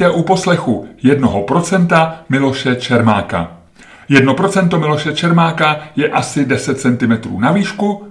Vítejte 0.00 0.18
u 0.18 0.22
poslechu 0.22 0.88
1% 1.04 2.12
Miloše 2.28 2.76
Čermáka. 2.76 3.50
1% 4.10 4.78
Miloše 4.78 5.12
Čermáka 5.12 5.80
je 5.96 6.08
asi 6.08 6.44
10 6.44 6.80
cm 6.80 7.12
na 7.38 7.52
výšku, 7.52 8.08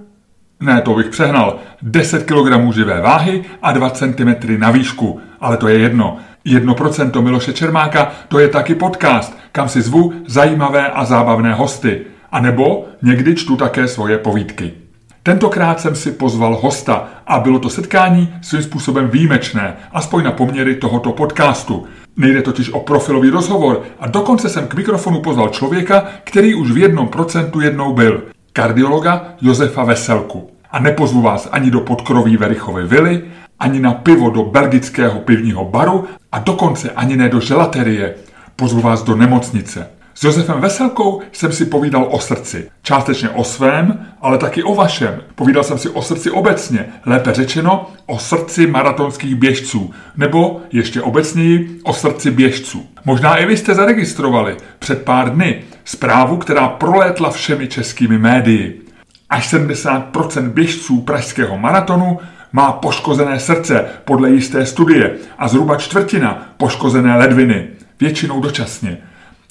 ne, 0.60 0.82
to 0.82 0.96
bych 0.96 1.10
přehnal, 1.10 1.56
10 1.82 2.24
kg 2.24 2.74
živé 2.74 3.02
váhy 3.02 3.44
a 3.62 3.72
2 3.72 3.90
cm 3.90 4.60
na 4.60 4.72
výšku, 4.72 5.20
ale 5.40 5.58
to 5.58 5.68
je 5.68 5.80
jedno. 5.80 6.18
1% 6.46 7.22
Miloše 7.22 7.54
Čermáka 7.54 8.12
to 8.28 8.40
je 8.40 8.48
taky 8.48 8.76
podcast, 8.76 9.38
kam 9.52 9.70
si 9.70 9.82
zvu 9.82 10.14
zajímavé 10.28 10.88
a 10.88 11.06
zábavné 11.06 11.54
hosty. 11.54 12.02
A 12.32 12.42
nebo 12.42 12.86
někdy 13.02 13.36
čtu 13.36 13.56
také 13.56 13.88
svoje 13.88 14.18
povídky. 14.18 14.89
Tentokrát 15.24 15.80
jsem 15.80 15.96
si 15.96 16.12
pozval 16.12 16.60
hosta 16.62 17.08
a 17.28 17.40
bylo 17.40 17.60
to 17.60 17.70
setkání 17.70 18.34
svým 18.42 18.64
způsobem 18.64 19.08
výjimečné, 19.08 19.78
aspoň 19.92 20.24
na 20.24 20.32
poměry 20.32 20.76
tohoto 20.76 21.12
podcastu. 21.12 21.88
Nejde 22.18 22.42
totiž 22.42 22.70
o 22.70 22.80
profilový 22.80 23.30
rozhovor 23.30 23.82
a 24.00 24.08
dokonce 24.08 24.50
jsem 24.50 24.68
k 24.68 24.74
mikrofonu 24.74 25.22
pozval 25.22 25.50
člověka, 25.50 26.08
který 26.24 26.56
už 26.56 26.72
v 26.72 26.78
jednom 26.78 27.08
procentu 27.08 27.62
jednou 27.62 27.94
byl. 27.94 28.24
Kardiologa 28.54 29.26
Josefa 29.42 29.84
Veselku. 29.84 30.50
A 30.72 30.80
nepozvu 30.80 31.22
vás 31.22 31.50
ani 31.52 31.72
do 31.72 31.80
podkroví 31.80 32.38
Verichovy 32.38 32.84
vily, 32.84 33.24
ani 33.60 33.80
na 33.80 33.94
pivo 33.94 34.30
do 34.30 34.44
belgického 34.44 35.20
pivního 35.20 35.66
baru 35.66 36.06
a 36.32 36.40
dokonce 36.40 36.90
ani 36.90 37.18
ne 37.18 37.30
do 37.30 37.40
želaterie. 37.40 38.16
Pozvu 38.56 38.82
vás 38.82 39.04
do 39.04 39.16
nemocnice. 39.16 39.99
S 40.20 40.24
Josefem 40.24 40.62
Veselkou 40.62 41.22
jsem 41.32 41.52
si 41.52 41.66
povídal 41.66 42.08
o 42.12 42.20
srdci. 42.20 42.70
Částečně 42.82 43.30
o 43.30 43.44
svém, 43.44 44.06
ale 44.22 44.38
taky 44.38 44.64
o 44.64 44.76
vašem. 44.76 45.22
Povídal 45.36 45.64
jsem 45.64 45.78
si 45.78 45.90
o 45.90 46.02
srdci 46.02 46.32
obecně, 46.32 46.86
lépe 47.06 47.34
řečeno 47.34 47.90
o 48.06 48.20
srdci 48.20 48.68
maratonských 48.68 49.36
běžců, 49.36 49.94
nebo 50.18 50.62
ještě 50.72 51.02
obecněji 51.02 51.80
o 51.84 51.94
srdci 51.94 52.32
běžců. 52.32 52.86
Možná 53.06 53.36
i 53.36 53.46
vy 53.46 53.58
jste 53.58 53.76
zaregistrovali 53.76 54.58
před 54.80 55.04
pár 55.04 55.34
dny 55.34 55.62
zprávu, 55.86 56.38
která 56.38 56.68
prolétla 56.68 57.30
všemi 57.30 57.68
českými 57.68 58.18
médii. 58.18 58.82
Až 59.30 59.54
70% 59.54 60.50
běžců 60.50 61.02
pražského 61.02 61.58
maratonu 61.58 62.20
má 62.52 62.72
poškozené 62.72 63.40
srdce 63.40 63.86
podle 64.06 64.30
jisté 64.30 64.66
studie 64.66 65.12
a 65.38 65.48
zhruba 65.48 65.76
čtvrtina 65.78 66.54
poškozené 66.58 67.18
ledviny, 67.18 67.68
většinou 68.00 68.42
dočasně. 68.42 68.98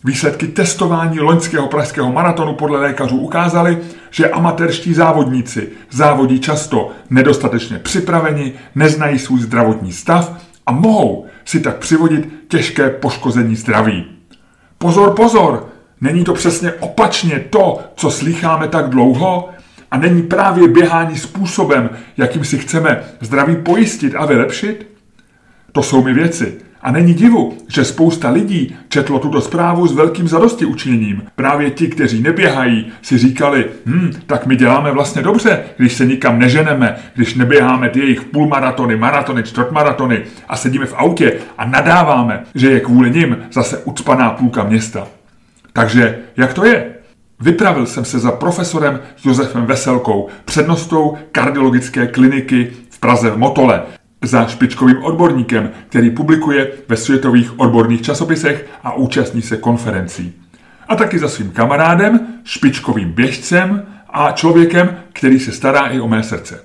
Výsledky 0.05 0.47
testování 0.47 1.21
loňského 1.21 1.67
pražského 1.69 2.13
maratonu 2.13 2.55
podle 2.55 2.81
lékařů 2.81 3.17
ukázaly, 3.17 3.79
že 4.11 4.31
amatérští 4.31 4.95
závodníci 4.95 5.69
závodí 5.91 6.41
často 6.41 6.91
nedostatečně 7.11 7.79
připraveni, 7.79 8.53
neznají 8.75 9.19
svůj 9.19 9.41
zdravotní 9.41 9.93
stav 9.93 10.43
a 10.67 10.73
mohou 10.73 11.27
si 11.45 11.61
tak 11.61 11.77
přivodit 11.77 12.29
těžké 12.49 12.91
poškození 12.91 13.57
zdraví. 13.57 14.05
Pozor, 14.79 15.15
pozor! 15.15 15.69
Není 16.01 16.25
to 16.25 16.35
přesně 16.35 16.73
opačně 16.73 17.45
to, 17.51 17.81
co 17.95 18.11
slycháme 18.11 18.69
tak 18.69 18.89
dlouho? 18.89 19.49
A 19.91 19.99
není 19.99 20.23
právě 20.23 20.69
běhání 20.69 21.19
způsobem, 21.19 21.91
jakým 22.17 22.45
si 22.45 22.59
chceme 22.59 23.03
zdraví 23.21 23.57
pojistit 23.57 24.15
a 24.15 24.27
vylepšit? 24.27 24.87
To 25.73 25.83
jsou 25.83 26.05
mi 26.05 26.15
věci, 26.15 26.59
a 26.83 26.93
není 26.93 27.15
divu, 27.15 27.59
že 27.69 27.84
spousta 27.84 28.31
lidí 28.31 28.77
četlo 28.89 29.19
tuto 29.19 29.41
zprávu 29.41 29.87
s 29.87 29.93
velkým 29.93 30.29
zadosti 30.29 30.65
učiněním. 30.65 31.23
Právě 31.37 31.70
ti, 31.70 31.89
kteří 31.89 32.23
neběhají, 32.23 32.87
si 33.03 33.19
říkali, 33.19 33.67
hm, 33.87 34.12
tak 34.27 34.47
my 34.47 34.57
děláme 34.57 34.93
vlastně 34.93 35.23
dobře, 35.23 35.65
když 35.77 35.93
se 35.93 36.07
nikam 36.07 36.39
neženeme, 36.39 36.97
když 37.15 37.35
neběháme 37.35 37.89
ty 37.89 37.98
jejich 37.98 38.25
půlmaratony, 38.25 38.97
maratony, 38.97 39.42
čtvrtmaratony 39.42 40.23
a 40.48 40.57
sedíme 40.57 40.86
v 40.86 40.95
autě 40.97 41.33
a 41.58 41.64
nadáváme, 41.67 42.45
že 42.55 42.70
je 42.70 42.81
kvůli 42.81 43.11
nim 43.11 43.36
zase 43.52 43.79
ucpaná 43.79 44.31
půlka 44.31 44.64
města. 44.64 45.07
Takže 45.73 46.19
jak 46.36 46.55
to 46.55 46.64
je? 46.64 46.95
Vypravil 47.41 47.86
jsem 47.86 48.05
se 48.05 48.19
za 48.19 48.33
profesorem 48.33 49.01
Josefem 49.25 49.67
Veselkou, 49.67 50.29
přednostou 50.45 51.17
kardiologické 51.33 52.07
kliniky 52.07 52.73
v 52.91 52.98
Praze 52.98 53.31
v 53.31 53.39
Motole, 53.39 53.83
za 54.23 54.46
špičkovým 54.46 55.02
odborníkem, 55.02 55.70
který 55.89 56.11
publikuje 56.11 56.70
ve 56.89 56.96
světových 56.96 57.61
odborných 57.61 58.02
časopisech 58.02 58.67
a 58.84 58.92
účastní 58.92 59.42
se 59.42 59.56
konferencí. 59.56 60.34
A 60.89 60.96
taky 60.96 61.18
za 61.18 61.29
svým 61.29 61.51
kamarádem, 61.51 62.20
špičkovým 62.45 63.12
běžcem 63.12 63.83
a 64.11 64.33
člověkem, 64.33 64.96
který 65.12 65.40
se 65.40 65.52
stará 65.52 65.80
i 65.80 66.01
o 66.01 66.08
mé 66.08 66.23
srdce. 66.23 66.64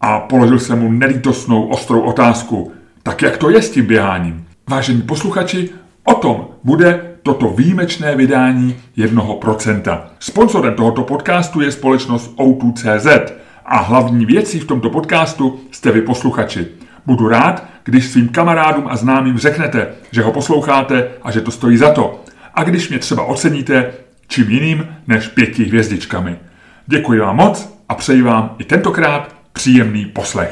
A 0.00 0.20
položil 0.20 0.58
jsem 0.58 0.78
mu 0.78 0.92
nelítosnou 0.92 1.66
ostrou 1.66 2.00
otázku. 2.00 2.72
Tak 3.02 3.22
jak 3.22 3.36
to 3.36 3.50
je 3.50 3.62
s 3.62 3.70
tím 3.70 3.86
běháním? 3.86 4.44
Vážení 4.68 5.02
posluchači, 5.02 5.70
o 6.04 6.14
tom 6.14 6.48
bude 6.64 7.10
toto 7.22 7.48
výjimečné 7.48 8.16
vydání 8.16 8.76
1%. 8.98 10.00
Sponsorem 10.18 10.74
tohoto 10.74 11.02
podcastu 11.02 11.60
je 11.60 11.72
společnost 11.72 12.36
O2CZ 12.36 13.22
a 13.66 13.78
hlavní 13.78 14.26
věcí 14.26 14.60
v 14.60 14.66
tomto 14.66 14.90
podcastu 14.90 15.60
jste 15.70 15.92
vy 15.92 16.02
posluchači. 16.02 16.66
Budu 17.06 17.28
rád, 17.28 17.66
když 17.84 18.06
svým 18.06 18.28
kamarádům 18.28 18.84
a 18.88 18.96
známým 18.96 19.38
řeknete, 19.38 19.86
že 20.12 20.22
ho 20.22 20.32
posloucháte 20.32 21.08
a 21.22 21.30
že 21.30 21.40
to 21.40 21.50
stojí 21.50 21.76
za 21.76 21.92
to. 21.92 22.24
A 22.54 22.64
když 22.64 22.88
mě 22.88 22.98
třeba 22.98 23.24
oceníte 23.24 23.92
čím 24.30 24.50
jiným 24.50 24.86
než 25.06 25.28
pěti 25.28 25.64
hvězdičkami. 25.64 26.36
Děkuji 26.86 27.20
vám 27.20 27.36
moc 27.36 27.78
a 27.88 27.94
přeji 27.94 28.22
vám 28.22 28.54
i 28.58 28.64
tentokrát 28.64 29.34
příjemný 29.52 30.04
poslech. 30.04 30.50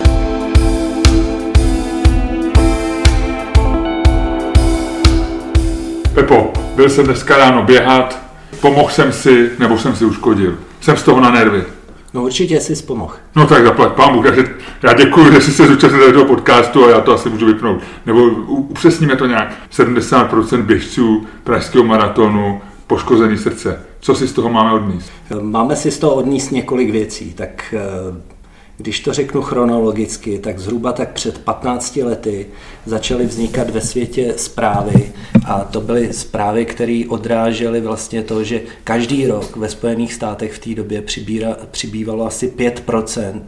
Pepo, 6.14 6.52
byl 6.76 6.90
jsem 6.90 7.04
dneska 7.04 7.36
ráno 7.36 7.62
běhat, 7.62 8.22
pomohl 8.60 8.88
jsem 8.88 9.12
si, 9.12 9.50
nebo 9.58 9.78
jsem 9.78 9.96
si 9.96 10.04
uškodil. 10.04 10.58
Jsem 10.80 10.96
z 10.96 11.02
toho 11.02 11.20
na 11.20 11.30
nervy. 11.30 11.77
No 12.14 12.22
určitě 12.22 12.60
si 12.60 12.82
pomohl. 12.82 13.14
No 13.36 13.46
tak 13.46 13.64
zaplať 13.64 13.92
pán 13.92 14.22
takže 14.22 14.44
já 14.82 14.92
děkuji, 14.92 15.32
že 15.32 15.40
jsi 15.40 15.52
se 15.52 15.66
zúčastnil 15.66 16.12
toho 16.12 16.24
podcastu 16.24 16.84
a 16.84 16.90
já 16.90 17.00
to 17.00 17.14
asi 17.14 17.28
můžu 17.28 17.46
vypnout. 17.46 17.80
Nebo 18.06 18.24
upřesníme 18.46 19.16
to 19.16 19.26
nějak. 19.26 19.52
70% 19.72 20.62
běžců 20.62 21.26
pražského 21.44 21.84
maratonu, 21.84 22.60
poškozený 22.86 23.38
srdce. 23.38 23.82
Co 24.00 24.14
si 24.14 24.28
z 24.28 24.32
toho 24.32 24.48
máme 24.48 24.72
odníst? 24.72 25.12
Máme 25.40 25.76
si 25.76 25.90
z 25.90 25.98
toho 25.98 26.14
odníst 26.14 26.52
několik 26.52 26.90
věcí. 26.90 27.34
Tak 27.34 27.74
eh, 27.78 28.37
když 28.78 29.00
to 29.00 29.12
řeknu 29.12 29.42
chronologicky, 29.42 30.38
tak 30.38 30.58
zhruba 30.58 30.92
tak 30.92 31.12
před 31.12 31.38
15 31.38 31.96
lety 31.96 32.46
začaly 32.86 33.26
vznikat 33.26 33.70
ve 33.70 33.80
světě 33.80 34.34
zprávy 34.36 35.12
a 35.46 35.64
to 35.64 35.80
byly 35.80 36.12
zprávy, 36.12 36.64
které 36.64 37.02
odrážely 37.08 37.80
vlastně 37.80 38.22
to, 38.22 38.44
že 38.44 38.60
každý 38.84 39.26
rok 39.26 39.56
ve 39.56 39.68
Spojených 39.68 40.14
státech 40.14 40.52
v 40.52 40.58
té 40.58 40.74
době 40.74 41.02
přibíra, 41.02 41.56
přibývalo 41.70 42.26
asi 42.26 42.48
5% 42.56 43.40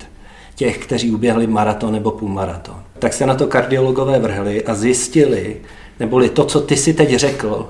těch, 0.55 0.79
kteří 0.79 1.11
uběhli 1.11 1.47
maraton 1.47 1.93
nebo 1.93 2.11
půlmaraton. 2.11 2.83
Tak 2.99 3.13
se 3.13 3.27
na 3.27 3.35
to 3.35 3.47
kardiologové 3.47 4.19
vrhli 4.19 4.65
a 4.65 4.75
zjistili, 4.75 5.57
neboli 6.01 6.29
to, 6.29 6.45
co 6.45 6.61
ty 6.61 6.77
si 6.77 6.95
teď 6.95 7.15
řekl, 7.15 7.69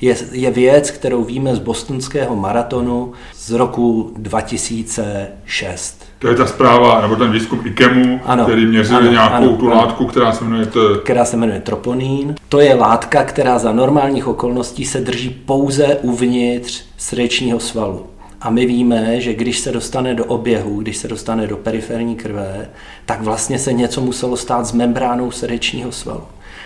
je, 0.00 0.16
je 0.32 0.50
věc, 0.50 0.90
kterou 0.90 1.24
víme 1.24 1.56
z 1.56 1.58
bostonského 1.58 2.36
maratonu 2.36 3.12
z 3.36 3.50
roku 3.50 4.12
2006. 4.16 6.13
To 6.24 6.30
je 6.30 6.36
ta 6.36 6.46
zpráva, 6.46 7.00
nebo 7.00 7.16
ten 7.16 7.32
výzkum 7.32 7.60
IKEMu, 7.64 8.20
ano, 8.24 8.44
který 8.44 8.66
měřil 8.66 8.96
ano, 8.96 9.10
nějakou 9.10 9.34
ano, 9.34 9.56
tu 9.56 9.70
ano, 9.70 9.80
látku, 9.80 10.06
která 10.06 10.32
se 10.32 10.44
jmenuje... 10.44 10.66
T... 10.66 10.78
Která 11.02 11.24
se 11.24 11.36
jmenuje 11.36 11.60
troponín. 11.60 12.34
To 12.48 12.60
je 12.60 12.74
látka, 12.74 13.24
která 13.24 13.58
za 13.58 13.72
normálních 13.72 14.28
okolností 14.28 14.84
se 14.84 15.00
drží 15.00 15.30
pouze 15.30 15.86
uvnitř 16.02 16.84
srdečního 16.96 17.60
svalu. 17.60 18.06
A 18.40 18.50
my 18.50 18.66
víme, 18.66 19.20
že 19.20 19.34
když 19.34 19.58
se 19.58 19.72
dostane 19.72 20.14
do 20.14 20.24
oběhu, 20.24 20.80
když 20.80 20.96
se 20.96 21.08
dostane 21.08 21.46
do 21.46 21.56
periferní 21.56 22.16
krve, 22.16 22.68
tak 23.06 23.22
vlastně 23.22 23.58
se 23.58 23.72
něco 23.72 24.00
muselo 24.00 24.36
stát 24.36 24.66
s 24.66 24.72
membránou 24.72 25.30
srdečního 25.30 25.92
svalu. 25.92 26.24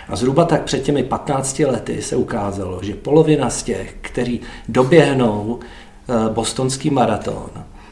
A 0.09 0.15
zhruba 0.15 0.45
tak 0.45 0.63
před 0.63 0.83
těmi 0.83 1.03
15 1.03 1.59
lety 1.59 2.01
se 2.01 2.15
ukázalo, 2.15 2.79
že 2.81 2.93
polovina 2.93 3.49
z 3.49 3.63
těch, 3.63 3.95
kteří 4.01 4.41
doběhnou 4.69 5.59
eh, 5.59 6.33
bostonský 6.33 6.89
maraton, 6.89 7.49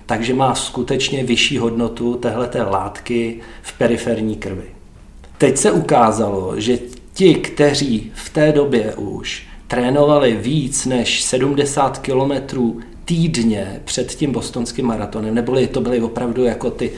takže 0.07 0.33
má 0.33 0.56
skutečně 0.56 1.24
vyšší 1.24 1.57
hodnotu 1.57 2.15
téhleté 2.15 2.63
látky 2.63 3.39
v 3.62 3.77
periferní 3.77 4.36
krvi. 4.36 4.65
Teď 5.38 5.57
se 5.57 5.71
ukázalo, 5.71 6.59
že 6.59 6.80
ti, 7.13 7.36
kteří 7.36 8.12
v 8.15 8.30
té 8.30 8.51
době 8.51 8.95
už 8.95 9.48
trénovali 9.68 10.36
víc 10.36 10.86
než 10.86 11.24
70 11.24 11.98
kilometrů 11.98 12.80
týdně 13.06 13.81
před 13.86 14.15
tím 14.15 14.31
bostonským 14.31 14.86
maratonem, 14.86 15.36
neboli 15.36 15.68
to 15.68 15.81
byly 15.81 16.01
opravdu 16.01 16.44
jako 16.44 16.71
ty, 16.71 16.92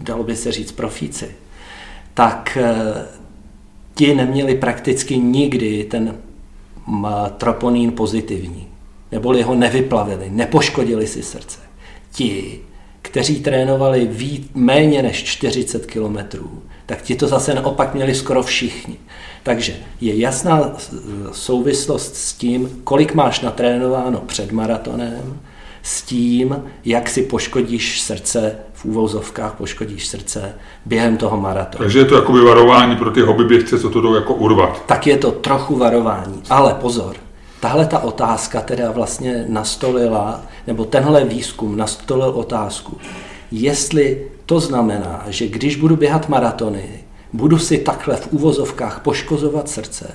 dalo 0.00 0.24
by 0.24 0.36
se 0.36 0.52
říct, 0.52 0.72
profíci, 0.72 1.30
tak 2.14 2.58
eh, 2.60 2.74
ti 3.94 4.14
neměli 4.14 4.54
prakticky 4.54 5.18
nikdy 5.18 5.84
ten 5.84 6.16
troponín 7.38 7.92
pozitivní. 7.92 8.66
Neboli 9.12 9.42
ho 9.42 9.54
nevyplavili, 9.54 10.30
nepoškodili 10.30 11.06
si 11.06 11.22
srdce. 11.22 11.63
Ti 12.14 12.60
kteří 13.14 13.40
trénovali 13.40 14.08
ví, 14.10 14.50
méně 14.54 15.02
než 15.02 15.24
40 15.24 15.86
kilometrů, 15.86 16.62
tak 16.86 17.02
ti 17.02 17.14
to 17.14 17.28
zase 17.28 17.54
naopak 17.54 17.94
měli 17.94 18.14
skoro 18.14 18.42
všichni. 18.42 18.96
Takže 19.42 19.74
je 20.00 20.16
jasná 20.16 20.72
souvislost 21.32 22.16
s 22.16 22.32
tím, 22.32 22.80
kolik 22.84 23.14
máš 23.14 23.40
natrénováno 23.40 24.20
před 24.26 24.52
maratonem, 24.52 25.40
s 25.82 26.02
tím, 26.02 26.62
jak 26.84 27.08
si 27.08 27.22
poškodíš 27.22 28.00
srdce, 28.00 28.56
v 28.72 28.84
úvozovkách 28.84 29.54
poškodíš 29.54 30.06
srdce 30.06 30.54
během 30.86 31.16
toho 31.16 31.40
maratonu. 31.40 31.84
Takže 31.84 31.98
je 31.98 32.04
to 32.04 32.14
jako 32.14 32.32
varování 32.32 32.96
pro 32.96 33.10
ty 33.10 33.20
hobby 33.20 33.44
běžce, 33.44 33.78
co 33.78 33.90
to 33.90 34.00
jdou 34.00 34.14
jako 34.14 34.34
urvat. 34.34 34.82
Tak 34.86 35.06
je 35.06 35.16
to 35.16 35.30
trochu 35.30 35.76
varování. 35.76 36.42
Ale 36.50 36.74
pozor, 36.74 37.16
tahle 37.64 37.86
ta 37.86 37.98
otázka 37.98 38.60
teda 38.60 38.90
vlastně 38.90 39.44
nastolila, 39.48 40.42
nebo 40.66 40.84
tenhle 40.84 41.24
výzkum 41.24 41.76
nastolil 41.76 42.28
otázku, 42.28 42.98
jestli 43.50 44.28
to 44.46 44.60
znamená, 44.60 45.24
že 45.28 45.48
když 45.48 45.76
budu 45.76 45.96
běhat 45.96 46.28
maratony, 46.28 46.88
budu 47.32 47.58
si 47.58 47.78
takhle 47.78 48.16
v 48.16 48.32
úvozovkách 48.32 49.00
poškozovat 49.00 49.68
srdce, 49.68 50.10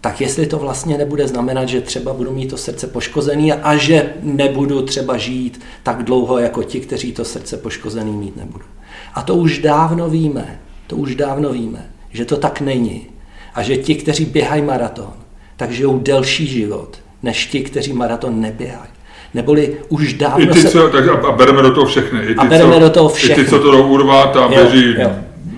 tak 0.00 0.20
jestli 0.20 0.46
to 0.46 0.58
vlastně 0.58 0.98
nebude 0.98 1.28
znamenat, 1.28 1.68
že 1.68 1.80
třeba 1.80 2.12
budu 2.12 2.30
mít 2.30 2.50
to 2.50 2.56
srdce 2.56 2.86
poškozený 2.86 3.52
a 3.52 3.76
že 3.76 4.14
nebudu 4.22 4.82
třeba 4.82 5.16
žít 5.16 5.60
tak 5.82 6.02
dlouho 6.02 6.38
jako 6.38 6.62
ti, 6.62 6.80
kteří 6.80 7.12
to 7.12 7.24
srdce 7.24 7.56
poškozený 7.56 8.12
mít 8.12 8.36
nebudou. 8.36 8.66
A 9.14 9.22
to 9.22 9.34
už 9.34 9.58
dávno 9.58 10.10
víme, 10.10 10.60
to 10.86 10.96
už 10.96 11.14
dávno 11.14 11.52
víme, 11.52 11.90
že 12.10 12.24
to 12.24 12.36
tak 12.36 12.60
není. 12.60 13.06
A 13.54 13.62
že 13.62 13.76
ti, 13.76 13.94
kteří 13.94 14.24
běhají 14.24 14.62
maraton, 14.62 15.12
tak 15.60 15.72
žijou 15.72 15.98
delší 15.98 16.46
život, 16.46 16.98
než 17.22 17.46
ti, 17.46 17.60
kteří 17.60 17.92
maraton 17.92 18.40
neběhají. 18.40 18.90
Neboli 19.34 19.76
už 19.88 20.12
dávno 20.12 20.44
I 20.44 20.46
ty, 20.46 20.60
se... 20.60 20.68
co, 20.68 20.88
tak 20.88 21.08
a 21.08 21.32
bereme 21.32 21.62
do 21.62 21.74
toho 21.74 21.86
všechny. 21.86 22.20
I 22.20 22.26
ty, 22.26 22.34
a 22.34 22.44
bereme 22.44 22.74
co, 22.74 22.80
do 22.80 22.90
toho 22.90 23.08
všechny. 23.08 23.42
I 23.42 23.44
ty, 23.44 23.50
co 23.50 23.58
to 23.58 23.72
jdou 23.72 23.88
urvat 23.88 24.36
a 24.36 24.40
jo, 24.40 24.48
běží 24.48 24.94
jo. 25.00 25.10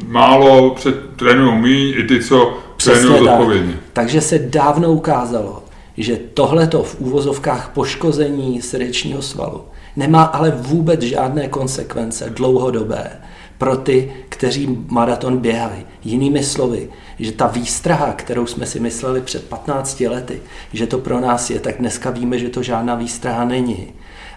málo, 0.06 0.70
před, 0.70 0.94
trénují 1.16 1.58
míň, 1.58 1.94
i 1.96 2.02
ty, 2.02 2.22
co 2.22 2.58
trénují 2.84 3.18
zodpovědně. 3.18 3.74
Takže 3.92 4.20
se 4.20 4.38
dávno 4.38 4.92
ukázalo, 4.92 5.62
že 5.96 6.16
tohleto 6.34 6.82
v 6.82 7.00
úvozovkách 7.00 7.70
poškození 7.74 8.62
srdečního 8.62 9.22
svalu 9.22 9.64
nemá 9.96 10.22
ale 10.22 10.52
vůbec 10.56 11.02
žádné 11.02 11.48
konsekvence 11.48 12.30
dlouhodobé 12.30 13.10
pro 13.58 13.76
ty, 13.76 14.12
kteří 14.28 14.78
maraton 14.88 15.38
běhají. 15.38 15.86
Jinými 16.04 16.42
slovy, 16.42 16.88
že 17.18 17.32
ta 17.32 17.46
výstraha, 17.46 18.12
kterou 18.12 18.46
jsme 18.46 18.66
si 18.66 18.80
mysleli 18.80 19.20
před 19.20 19.44
15 19.48 20.00
lety, 20.00 20.42
že 20.72 20.86
to 20.86 20.98
pro 20.98 21.20
nás 21.20 21.50
je, 21.50 21.60
tak 21.60 21.78
dneska 21.78 22.10
víme, 22.10 22.38
že 22.38 22.48
to 22.48 22.62
žádná 22.62 22.94
výstraha 22.94 23.44
není. 23.44 23.88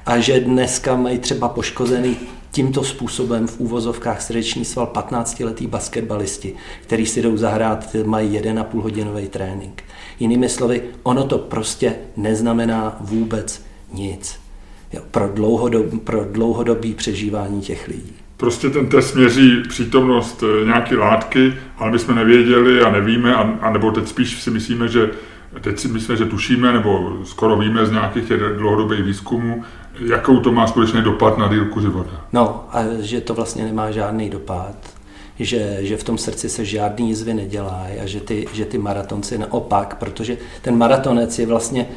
A 0.06 0.20
že 0.20 0.40
dneska 0.40 0.96
mají 0.96 1.20
třeba 1.20 1.50
poškozený 1.50 2.18
tímto 2.52 2.84
způsobem 2.84 3.48
v 3.48 3.60
úvozovkách 3.60 4.22
srdeční 4.22 4.66
sval 4.66 4.92
15-letý 4.94 5.68
basketbalisti, 5.68 6.56
který 6.82 7.06
si 7.06 7.22
jdou 7.22 7.38
zahrát, 7.38 7.96
mají 8.04 8.40
1,5 8.40 8.82
hodinový 8.82 9.28
trénink. 9.28 9.84
Jinými 10.20 10.50
slovy, 10.50 10.84
ono 11.04 11.24
to 11.24 11.38
prostě 11.38 11.96
neznamená 12.18 12.98
vůbec 13.00 13.62
nic 13.94 14.40
pro, 15.12 15.28
dlouhodob, 15.28 15.86
pro 16.04 16.26
dlouhodobý 16.26 16.94
přežívání 16.94 17.62
těch 17.62 17.88
lidí. 17.88 18.25
Prostě 18.46 18.70
ten 18.70 18.88
test 18.88 19.16
měří 19.16 19.64
přítomnost 19.70 20.44
eh, 20.44 20.66
nějaké 20.66 20.98
látky, 20.98 21.54
ale 21.78 21.92
my 21.92 22.00
jsme 22.00 22.16
nevěděli 22.16 22.82
a 22.82 22.92
nevíme, 22.92 23.36
a, 23.36 23.42
a 23.62 23.72
nebo 23.72 23.92
teď 23.92 24.08
spíš 24.08 24.42
si 24.44 24.52
myslíme, 24.52 24.88
že 24.88 25.12
teď 25.62 25.80
si 25.80 25.88
myslíme, 25.88 26.18
že 26.18 26.26
tušíme, 26.26 26.74
nebo 26.74 27.18
skoro 27.24 27.58
víme 27.58 27.86
z 27.86 27.92
nějakých 27.92 28.28
těch 28.28 28.40
dlouhodobých 28.58 29.04
výzkumů, 29.04 29.64
jakou 30.00 30.40
to 30.40 30.52
má 30.52 30.68
skutečně 30.68 31.02
dopad 31.02 31.38
na 31.38 31.48
dílku 31.48 31.82
života. 31.82 32.26
No 32.34 32.66
a 32.72 32.84
že 33.00 33.22
to 33.22 33.34
vlastně 33.34 33.64
nemá 33.64 33.92
žádný 33.92 34.30
dopad, 34.30 34.76
že, 35.40 35.78
že 35.80 35.98
v 35.98 36.04
tom 36.04 36.18
srdci 36.18 36.50
se 36.50 36.66
žádný 36.66 37.10
jizvy 37.10 37.34
nedělají 37.34 38.00
a 38.04 38.06
že 38.06 38.20
ty, 38.20 38.48
že 38.54 38.66
ty 38.66 38.78
maratonci 38.78 39.38
naopak, 39.38 39.96
protože 39.96 40.38
ten 40.62 40.78
maratonec 40.78 41.40
je 41.40 41.46
vlastně 41.46 41.88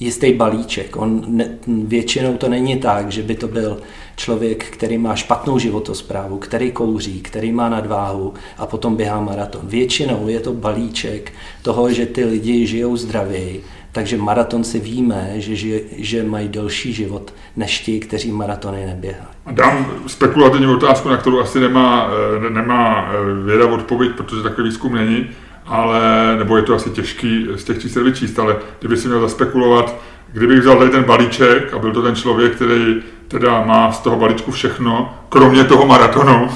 jistý 0.00 0.32
balíček. 0.32 0.96
On 0.96 1.24
ne, 1.26 1.48
většinou 1.66 2.36
to 2.36 2.48
není 2.48 2.76
tak, 2.76 3.12
že 3.12 3.22
by 3.22 3.34
to 3.34 3.48
byl 3.48 3.78
člověk, 4.16 4.64
který 4.64 4.98
má 4.98 5.16
špatnou 5.16 5.58
životosprávu, 5.58 6.38
který 6.38 6.72
kouří, 6.72 7.20
který 7.20 7.52
má 7.52 7.68
nadváhu 7.68 8.34
a 8.58 8.66
potom 8.66 8.96
běhá 8.96 9.20
maraton. 9.20 9.60
Většinou 9.64 10.28
je 10.28 10.40
to 10.40 10.52
balíček 10.52 11.32
toho, 11.62 11.92
že 11.92 12.06
ty 12.06 12.24
lidi 12.24 12.66
žijou 12.66 12.96
zdravěji, 12.96 13.64
takže 13.92 14.16
maratonci 14.16 14.80
víme, 14.80 15.32
že, 15.36 15.56
že, 15.56 15.80
že 15.96 16.22
mají 16.22 16.48
delší 16.48 16.92
život 16.92 17.34
než 17.56 17.80
ti, 17.80 18.00
kteří 18.00 18.32
maratony 18.32 18.86
neběhají. 18.86 19.28
Dám 19.50 20.02
spekulativní 20.06 20.66
otázku, 20.66 21.08
na 21.08 21.16
kterou 21.16 21.40
asi 21.40 21.60
nemá, 21.60 22.10
eh, 22.46 22.50
nemá 22.50 23.12
eh, 23.12 23.44
věda 23.46 23.66
odpověď, 23.66 24.12
protože 24.16 24.42
takový 24.42 24.68
výzkum 24.68 24.94
není 24.94 25.26
ale, 25.66 26.00
nebo 26.38 26.56
je 26.56 26.62
to 26.62 26.74
asi 26.74 26.90
těžký 26.90 27.46
z 27.56 27.64
těch 27.64 27.80
čísel 27.80 28.04
vyčíst, 28.04 28.38
ale 28.38 28.56
kdyby 28.78 28.96
si 28.96 29.08
měl 29.08 29.20
zaspekulovat, 29.20 29.94
kdybych 30.34 30.60
vzal 30.60 30.78
tady 30.78 30.90
ten 30.90 31.04
balíček 31.04 31.74
a 31.74 31.78
byl 31.78 31.92
to 31.92 32.02
ten 32.02 32.16
člověk, 32.16 32.54
který 32.54 33.02
teda 33.28 33.64
má 33.64 33.92
z 33.92 33.98
toho 33.98 34.16
balíčku 34.16 34.50
všechno, 34.52 35.14
kromě 35.28 35.64
toho 35.64 35.86
maratonu, 35.86 36.48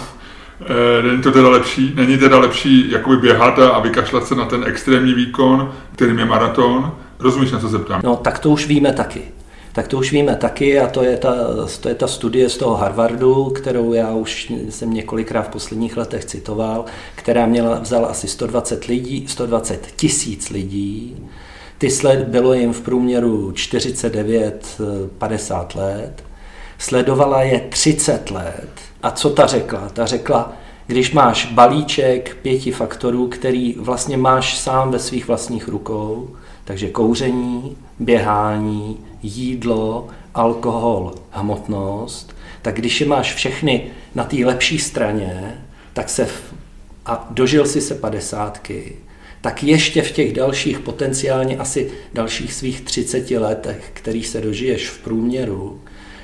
e, 0.98 1.02
není 1.02 1.22
to 1.22 1.32
teda 1.32 1.48
lepší? 1.48 1.92
Není 1.94 2.18
teda 2.18 2.38
lepší 2.38 2.90
jakoby 2.90 3.16
běhat 3.16 3.58
a 3.58 3.78
vykašlat 3.78 4.26
se 4.26 4.34
na 4.34 4.44
ten 4.44 4.64
extrémní 4.66 5.14
výkon, 5.14 5.72
kterým 5.92 6.18
je 6.18 6.24
maraton? 6.24 6.92
Rozumíš, 7.18 7.52
na 7.52 7.60
co 7.60 7.68
se 7.68 7.78
ptám? 7.78 8.00
No, 8.04 8.16
tak 8.16 8.38
to 8.38 8.50
už 8.50 8.66
víme 8.66 8.92
taky 8.92 9.22
tak 9.72 9.88
to 9.88 9.98
už 9.98 10.12
víme 10.12 10.36
taky 10.36 10.80
a 10.80 10.88
to 10.88 11.02
je, 11.02 11.16
ta, 11.16 11.34
to 11.80 11.88
je 11.88 11.94
ta 11.94 12.06
studie 12.06 12.48
z 12.48 12.56
toho 12.56 12.76
Harvardu, 12.76 13.44
kterou 13.44 13.92
já 13.92 14.12
už 14.12 14.52
jsem 14.68 14.94
několikrát 14.94 15.42
v 15.42 15.48
posledních 15.48 15.96
letech 15.96 16.24
citoval, 16.24 16.84
která 17.14 17.46
měla, 17.46 17.78
vzala 17.78 18.08
asi 18.08 18.28
120 18.28 18.84
lidí, 18.84 19.24
120 19.28 19.86
tisíc 19.96 20.50
lidí, 20.50 21.16
ty 21.78 21.90
sled 21.90 22.28
bylo 22.28 22.54
jim 22.54 22.72
v 22.72 22.80
průměru 22.80 23.50
49-50 23.50 25.66
let, 25.74 26.24
sledovala 26.78 27.42
je 27.42 27.60
30 27.60 28.30
let. 28.30 28.68
A 29.02 29.10
co 29.10 29.30
ta 29.30 29.46
řekla? 29.46 29.88
Ta 29.88 30.06
řekla, 30.06 30.52
když 30.86 31.12
máš 31.12 31.52
balíček 31.52 32.36
pěti 32.42 32.72
faktorů, 32.72 33.28
který 33.28 33.74
vlastně 33.78 34.16
máš 34.16 34.58
sám 34.58 34.90
ve 34.90 34.98
svých 34.98 35.28
vlastních 35.28 35.68
rukou, 35.68 36.28
takže 36.64 36.90
kouření, 36.90 37.76
běhání, 37.98 38.98
jídlo, 39.22 40.08
alkohol, 40.34 41.14
hmotnost, 41.30 42.36
tak 42.62 42.74
když 42.74 43.00
je 43.00 43.06
máš 43.06 43.34
všechny 43.34 43.86
na 44.14 44.24
té 44.24 44.36
lepší 44.36 44.78
straně, 44.78 45.62
tak 45.92 46.08
se 46.08 46.24
v, 46.24 46.54
a 47.06 47.26
dožil 47.30 47.66
si 47.66 47.80
se 47.80 47.94
padesátky, 47.94 48.96
tak 49.40 49.62
ještě 49.62 50.02
v 50.02 50.12
těch 50.12 50.32
dalších 50.32 50.78
potenciálně 50.78 51.58
asi 51.58 51.90
dalších 52.14 52.54
svých 52.54 52.80
30 52.80 53.30
letech, 53.30 53.90
kterých 53.92 54.26
se 54.26 54.40
dožiješ 54.40 54.88
v 54.88 54.98
průměru, 54.98 55.80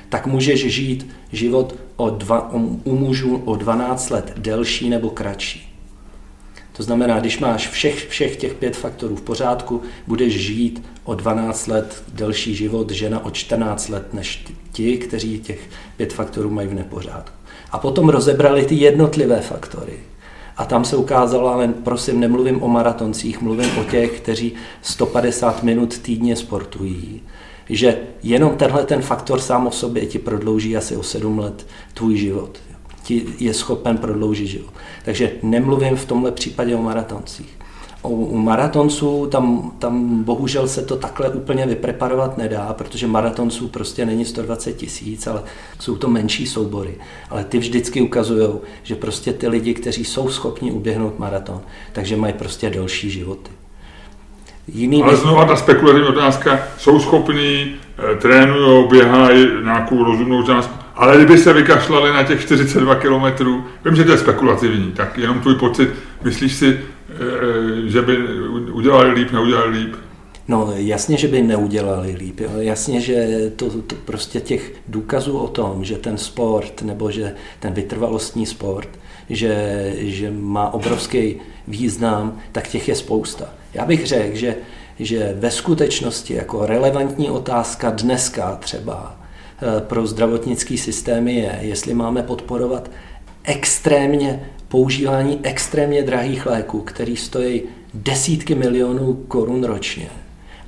tak 0.09 0.27
můžeš 0.27 0.65
žít 0.65 1.07
život 1.31 1.75
o 1.95 2.09
dva, 2.09 2.53
u 2.83 2.95
mužů 2.95 3.41
o 3.45 3.55
12 3.55 4.09
let 4.09 4.33
delší 4.37 4.89
nebo 4.89 5.09
kratší. 5.09 5.75
To 6.77 6.83
znamená, 6.83 7.19
když 7.19 7.39
máš 7.39 7.69
všech, 7.69 8.07
všech 8.09 8.35
těch 8.35 8.53
pět 8.53 8.75
faktorů 8.75 9.15
v 9.15 9.21
pořádku, 9.21 9.81
budeš 10.07 10.39
žít 10.39 10.83
o 11.03 11.15
12 11.15 11.67
let 11.67 12.03
delší 12.13 12.55
život, 12.55 12.91
žena 12.91 13.25
o 13.25 13.31
14 13.31 13.89
let 13.89 14.13
než 14.13 14.45
ti, 14.71 14.97
kteří 14.97 15.39
těch 15.39 15.59
pět 15.97 16.13
faktorů 16.13 16.49
mají 16.49 16.67
v 16.67 16.73
nepořádku. 16.73 17.35
A 17.71 17.77
potom 17.77 18.09
rozebrali 18.09 18.65
ty 18.65 18.75
jednotlivé 18.75 19.41
faktory. 19.41 19.99
A 20.57 20.65
tam 20.65 20.85
se 20.85 20.97
ukázalo, 20.97 21.49
ale 21.49 21.67
prosím, 21.67 22.19
nemluvím 22.19 22.63
o 22.63 22.67
maratoncích, 22.67 23.41
mluvím 23.41 23.77
o 23.77 23.83
těch, 23.83 24.19
kteří 24.19 24.53
150 24.81 25.63
minut 25.63 25.97
týdně 25.97 26.35
sportují, 26.35 27.21
že 27.69 27.97
jenom 28.23 28.57
tenhle 28.57 28.85
ten 28.85 29.01
faktor 29.01 29.39
sám 29.39 29.67
o 29.67 29.71
sobě 29.71 30.05
ti 30.05 30.19
prodlouží 30.19 30.77
asi 30.77 30.95
o 30.95 31.03
7 31.03 31.39
let 31.39 31.67
tvůj 31.93 32.17
život 32.17 32.59
ti 33.05 33.25
je 33.39 33.53
schopen 33.53 33.97
prodloužit 33.97 34.47
život. 34.47 34.73
Takže 35.05 35.31
nemluvím 35.43 35.95
v 35.95 36.05
tomhle 36.05 36.31
případě 36.31 36.75
o 36.75 36.81
maratoncích. 36.81 37.57
U 38.07 38.37
maratonců 38.37 39.27
tam, 39.31 39.71
tam 39.79 40.23
bohužel 40.23 40.67
se 40.67 40.81
to 40.81 40.95
takhle 40.95 41.29
úplně 41.29 41.65
vypreparovat 41.65 42.37
nedá, 42.37 42.73
protože 42.77 43.07
maratonců 43.07 43.67
prostě 43.67 44.05
není 44.05 44.25
120 44.25 44.73
tisíc, 44.73 45.27
ale 45.27 45.43
jsou 45.79 45.95
to 45.95 46.07
menší 46.09 46.47
soubory. 46.47 46.95
Ale 47.29 47.43
ty 47.43 47.57
vždycky 47.57 48.01
ukazují, 48.01 48.49
že 48.83 48.95
prostě 48.95 49.33
ty 49.33 49.47
lidi, 49.47 49.73
kteří 49.73 50.05
jsou 50.05 50.29
schopni 50.29 50.71
uběhnout 50.71 51.19
maraton, 51.19 51.61
takže 51.93 52.17
mají 52.17 52.33
prostě 52.33 52.69
delší 52.69 53.09
životy. 53.09 53.51
Jiný 54.67 55.03
Ale 55.03 55.15
znovu 55.15 55.45
ta 55.45 55.55
spekulativní 55.55 56.07
otázka, 56.07 56.59
jsou 56.77 56.99
schopní, 56.99 57.75
eh, 58.11 58.15
trénují, 58.15 58.87
běhají 58.89 59.47
nějakou 59.63 60.03
rozumnou 60.03 60.43
část, 60.43 60.69
ale 60.95 61.17
kdyby 61.17 61.37
se 61.37 61.53
vykašlali 61.53 62.13
na 62.13 62.23
těch 62.23 62.41
42 62.41 62.95
kilometrů, 62.95 63.63
vím, 63.85 63.95
že 63.95 64.03
to 64.03 64.11
je 64.11 64.17
spekulativní, 64.17 64.91
tak 64.91 65.17
jenom 65.17 65.39
tvůj 65.39 65.55
pocit, 65.55 65.89
myslíš 66.23 66.53
si, 66.53 66.79
že 67.85 68.01
by 68.01 68.17
udělali 68.71 69.11
líp, 69.11 69.31
neudělali 69.31 69.77
líp? 69.77 69.95
No 70.47 70.73
jasně, 70.75 71.17
že 71.17 71.27
by 71.27 71.41
neudělali 71.41 72.15
líp. 72.19 72.39
Jo. 72.39 72.49
Jasně, 72.57 73.01
že 73.01 73.27
to, 73.55 73.81
to 73.81 73.95
prostě 73.95 74.39
těch 74.39 74.73
důkazů 74.87 75.37
o 75.37 75.47
tom, 75.47 75.83
že 75.83 75.97
ten 75.97 76.17
sport 76.17 76.81
nebo 76.81 77.11
že 77.11 77.35
ten 77.59 77.73
vytrvalostní 77.73 78.45
sport, 78.45 78.89
že, 79.29 79.93
že 79.97 80.31
má 80.31 80.73
obrovský 80.73 81.35
význam, 81.67 82.39
tak 82.51 82.67
těch 82.67 82.87
je 82.87 82.95
spousta. 82.95 83.53
Já 83.73 83.85
bych 83.85 84.07
řekl, 84.07 84.37
že, 84.37 84.55
že 84.99 85.35
ve 85.39 85.51
skutečnosti 85.51 86.33
jako 86.33 86.65
relevantní 86.65 87.29
otázka 87.29 87.89
dneska 87.89 88.55
třeba 88.55 89.15
eh, 89.61 89.81
pro 89.81 90.07
zdravotnický 90.07 90.77
systémy 90.77 91.35
je, 91.35 91.59
jestli 91.61 91.93
máme 91.93 92.23
podporovat 92.23 92.91
extrémně 93.43 94.49
používání 94.75 95.39
extrémně 95.43 96.03
drahých 96.03 96.45
léků, 96.45 96.81
který 96.81 97.15
stojí 97.15 97.61
desítky 97.93 98.55
milionů 98.55 99.13
korun 99.13 99.63
ročně. 99.63 100.09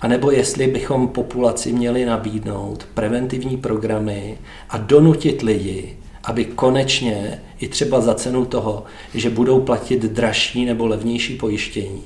A 0.01 0.07
nebo 0.07 0.31
jestli 0.31 0.67
bychom 0.67 1.07
populaci 1.07 1.73
měli 1.73 2.05
nabídnout 2.05 2.87
preventivní 2.93 3.57
programy 3.57 4.37
a 4.69 4.77
donutit 4.77 5.41
lidi, 5.41 5.97
aby 6.23 6.45
konečně 6.45 7.41
i 7.59 7.67
třeba 7.67 8.01
za 8.01 8.13
cenu 8.13 8.45
toho, 8.45 8.83
že 9.13 9.29
budou 9.29 9.61
platit 9.61 10.01
dražší 10.01 10.65
nebo 10.65 10.87
levnější 10.87 11.35
pojištění, 11.35 12.03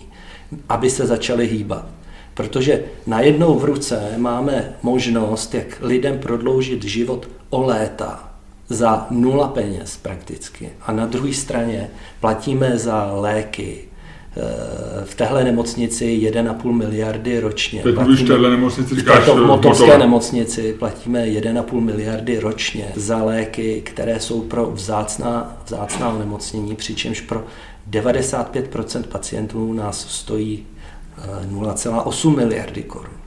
aby 0.70 0.90
se 0.90 1.08
začali 1.08 1.48
hýbat. 1.48 1.86
Protože 2.34 2.84
najednou 3.08 3.60
v 3.60 3.66
ruce 3.66 4.14
máme 4.18 4.74
možnost, 4.84 5.54
jak 5.54 5.78
lidem 5.82 6.20
prodloužit 6.20 6.84
život 6.84 7.28
o 7.50 7.62
léta 7.62 8.31
za 8.74 9.08
nula 9.10 9.48
peněz 9.48 9.98
prakticky. 9.98 10.70
A 10.82 10.92
na 10.92 11.06
druhé 11.06 11.34
straně 11.34 11.90
platíme 12.20 12.78
za 12.78 13.12
léky 13.14 13.78
eh, 14.38 14.42
v 15.06 15.16
téhle 15.16 15.44
nemocnici 15.44 16.30
1,5 16.32 16.72
miliardy 16.72 17.40
ročně. 17.40 17.82
Teď 17.84 17.96
platíme, 17.96 18.18
v 18.18 18.28
téhle 18.28 18.50
nemocnici 18.50 18.96
říkáš 18.96 19.24
v 19.24 19.26
této 19.26 19.48
motorské 19.48 19.98
nemocnici 19.98 20.74
platíme 20.74 21.26
1,5 21.26 21.80
miliardy 21.80 22.40
ročně 22.40 22.92
za 22.96 23.24
léky, 23.24 23.82
které 23.86 24.20
jsou 24.20 24.42
pro 24.42 24.72
vzácná, 24.72 25.58
vzácná 25.66 26.10
onemocnění, 26.10 26.76
přičemž 26.76 27.22
pro 27.22 27.44
95% 27.92 29.04
pacientů 29.04 29.74
nás 29.74 30.08
stojí 30.10 30.66
0,8 31.52 32.34
eh, 32.34 32.36
miliardy 32.36 32.84
korun. 32.84 33.22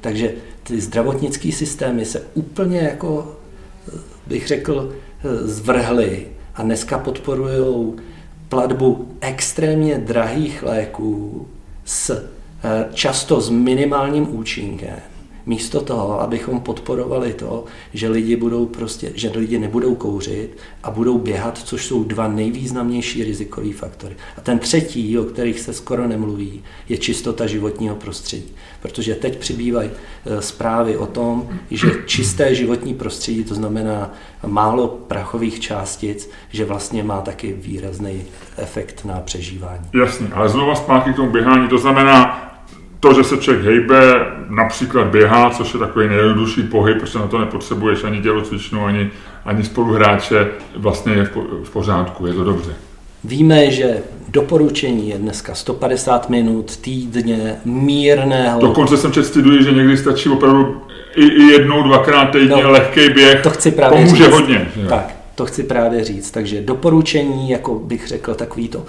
Takže 0.00 0.32
ty 0.62 0.80
zdravotnické 0.80 1.52
systémy 1.52 2.04
se 2.04 2.22
úplně 2.34 2.78
jako 2.78 3.37
bych 4.28 4.46
řekl, 4.46 4.92
zvrhli 5.42 6.26
a 6.54 6.62
dneska 6.62 6.98
podporují 6.98 7.92
platbu 8.48 9.08
extrémně 9.20 9.98
drahých 9.98 10.62
léků 10.62 11.46
s 11.84 12.10
eh, 12.10 12.86
často 12.94 13.40
s 13.40 13.50
minimálním 13.50 14.36
účinkem 14.36 15.00
místo 15.48 15.80
toho, 15.80 16.20
abychom 16.20 16.60
podporovali 16.60 17.32
to, 17.32 17.64
že 17.94 18.08
lidi 18.08 18.36
budou 18.36 18.66
prostě, 18.66 19.12
že 19.14 19.30
lidi 19.34 19.58
nebudou 19.58 19.94
kouřit 19.94 20.56
a 20.82 20.90
budou 20.90 21.18
běhat, 21.18 21.58
což 21.58 21.86
jsou 21.86 22.04
dva 22.04 22.28
nejvýznamnější 22.28 23.24
rizikové 23.24 23.72
faktory. 23.72 24.16
A 24.36 24.40
ten 24.40 24.58
třetí, 24.58 25.18
o 25.18 25.24
kterých 25.24 25.60
se 25.60 25.72
skoro 25.72 26.08
nemluví, 26.08 26.62
je 26.88 26.98
čistota 26.98 27.46
životního 27.46 27.96
prostředí. 27.96 28.52
Protože 28.82 29.14
teď 29.14 29.38
přibývají 29.38 29.90
e, 29.90 30.42
zprávy 30.42 30.96
o 30.96 31.06
tom, 31.06 31.48
že 31.70 31.90
čisté 32.06 32.54
životní 32.54 32.94
prostředí, 32.94 33.44
to 33.44 33.54
znamená 33.54 34.14
málo 34.46 34.88
prachových 34.88 35.60
částic, 35.60 36.30
že 36.50 36.64
vlastně 36.64 37.02
má 37.02 37.20
taky 37.20 37.52
výrazný 37.52 38.22
efekt 38.56 39.04
na 39.04 39.20
přežívání. 39.20 39.84
Jasně, 40.00 40.28
ale 40.32 40.48
znova 40.48 40.74
zpátky 40.74 41.12
k 41.12 41.16
tomu 41.16 41.30
běhání, 41.30 41.68
to 41.68 41.78
znamená, 41.78 42.48
to, 43.00 43.14
že 43.14 43.24
se 43.24 43.36
člověk 43.36 43.64
hejbe, 43.64 44.26
například 44.48 45.06
běhá, 45.06 45.50
což 45.50 45.74
je 45.74 45.80
takový 45.80 46.08
nejjednodušší 46.08 46.62
pohyb, 46.62 47.00
protože 47.00 47.18
na 47.18 47.26
to 47.26 47.38
nepotřebuješ 47.38 48.04
ani 48.04 48.22
tělocvičnu, 48.22 48.84
ani, 48.84 49.10
ani 49.44 49.64
spoluhráče, 49.64 50.48
vlastně 50.76 51.12
je 51.12 51.24
v 51.64 51.70
pořádku, 51.70 52.26
je 52.26 52.32
to 52.32 52.44
dobře. 52.44 52.70
Víme, 53.24 53.70
že 53.70 53.96
doporučení 54.28 55.08
je 55.08 55.18
dneska 55.18 55.54
150 55.54 56.30
minut 56.30 56.76
týdně 56.76 57.56
mírného. 57.64 58.60
Dokonce 58.60 58.96
jsem 58.96 59.12
četl 59.12 59.26
studuji, 59.26 59.62
že 59.62 59.72
někdy 59.72 59.96
stačí 59.96 60.28
opravdu 60.28 60.82
i, 61.16 61.26
i 61.26 61.42
jednou, 61.42 61.82
dvakrát 61.82 62.24
týdně 62.24 62.62
no, 62.62 62.70
lehký 62.70 63.08
běh. 63.08 63.42
To 63.42 63.50
chci 63.50 63.70
právě 63.70 63.98
pomůže 63.98 64.24
říct. 64.24 64.32
hodně. 64.32 64.68
Tak, 64.88 65.16
to 65.34 65.46
chci 65.46 65.62
právě 65.62 66.04
říct. 66.04 66.30
Takže 66.30 66.60
doporučení, 66.60 67.50
jako 67.50 67.74
bych 67.74 68.08
řekl, 68.08 68.34
takový 68.34 68.68
to 68.68 68.84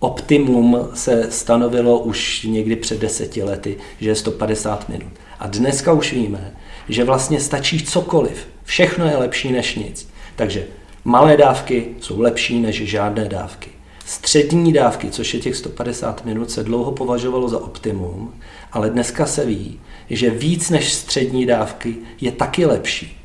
optimum 0.00 0.88
se 0.94 1.26
stanovilo 1.30 1.98
už 1.98 2.42
někdy 2.42 2.76
před 2.76 3.00
deseti 3.00 3.42
lety, 3.42 3.76
že 4.00 4.10
je 4.10 4.14
150 4.14 4.88
minut. 4.88 5.12
A 5.38 5.46
dneska 5.46 5.92
už 5.92 6.12
víme, 6.12 6.54
že 6.88 7.04
vlastně 7.04 7.40
stačí 7.40 7.84
cokoliv. 7.84 8.48
Všechno 8.64 9.06
je 9.06 9.16
lepší 9.16 9.52
než 9.52 9.74
nic. 9.74 10.08
Takže 10.36 10.66
malé 11.04 11.36
dávky 11.36 11.88
jsou 12.00 12.20
lepší 12.20 12.60
než 12.60 12.82
žádné 12.82 13.28
dávky. 13.28 13.70
Střední 14.06 14.72
dávky, 14.72 15.10
což 15.10 15.34
je 15.34 15.40
těch 15.40 15.56
150 15.56 16.24
minut, 16.24 16.50
se 16.50 16.64
dlouho 16.64 16.92
považovalo 16.92 17.48
za 17.48 17.58
optimum, 17.58 18.34
ale 18.72 18.90
dneska 18.90 19.26
se 19.26 19.44
ví, 19.46 19.80
že 20.10 20.30
víc 20.30 20.70
než 20.70 20.92
střední 20.92 21.46
dávky 21.46 21.96
je 22.20 22.32
taky 22.32 22.66
lepší. 22.66 23.18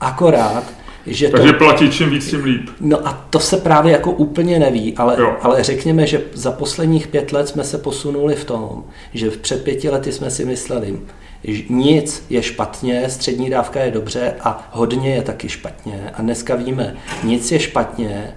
Akorát 0.00 0.64
že 1.06 1.28
Takže 1.28 1.52
to, 1.52 1.58
platí 1.58 1.90
čím 1.90 2.10
víc, 2.10 2.30
tím 2.30 2.44
líp. 2.44 2.70
No 2.80 3.08
a 3.08 3.26
to 3.30 3.40
se 3.40 3.56
právě 3.56 3.92
jako 3.92 4.10
úplně 4.10 4.58
neví, 4.58 4.94
ale, 4.96 5.16
ale 5.40 5.62
řekněme, 5.62 6.06
že 6.06 6.22
za 6.32 6.52
posledních 6.52 7.06
pět 7.06 7.32
let 7.32 7.48
jsme 7.48 7.64
se 7.64 7.78
posunuli 7.78 8.34
v 8.34 8.44
tom, 8.44 8.84
že 9.14 9.30
v 9.30 9.36
před 9.36 9.64
pěti 9.64 9.90
lety 9.90 10.12
jsme 10.12 10.30
si 10.30 10.44
mysleli, 10.44 10.98
že 11.44 11.62
nic 11.68 12.26
je 12.30 12.42
špatně, 12.42 13.10
střední 13.10 13.50
dávka 13.50 13.80
je 13.80 13.90
dobře 13.90 14.34
a 14.40 14.68
hodně 14.72 15.14
je 15.14 15.22
taky 15.22 15.48
špatně. 15.48 16.10
A 16.14 16.22
dneska 16.22 16.54
víme, 16.54 16.96
nic 17.24 17.52
je 17.52 17.60
špatně, 17.60 18.34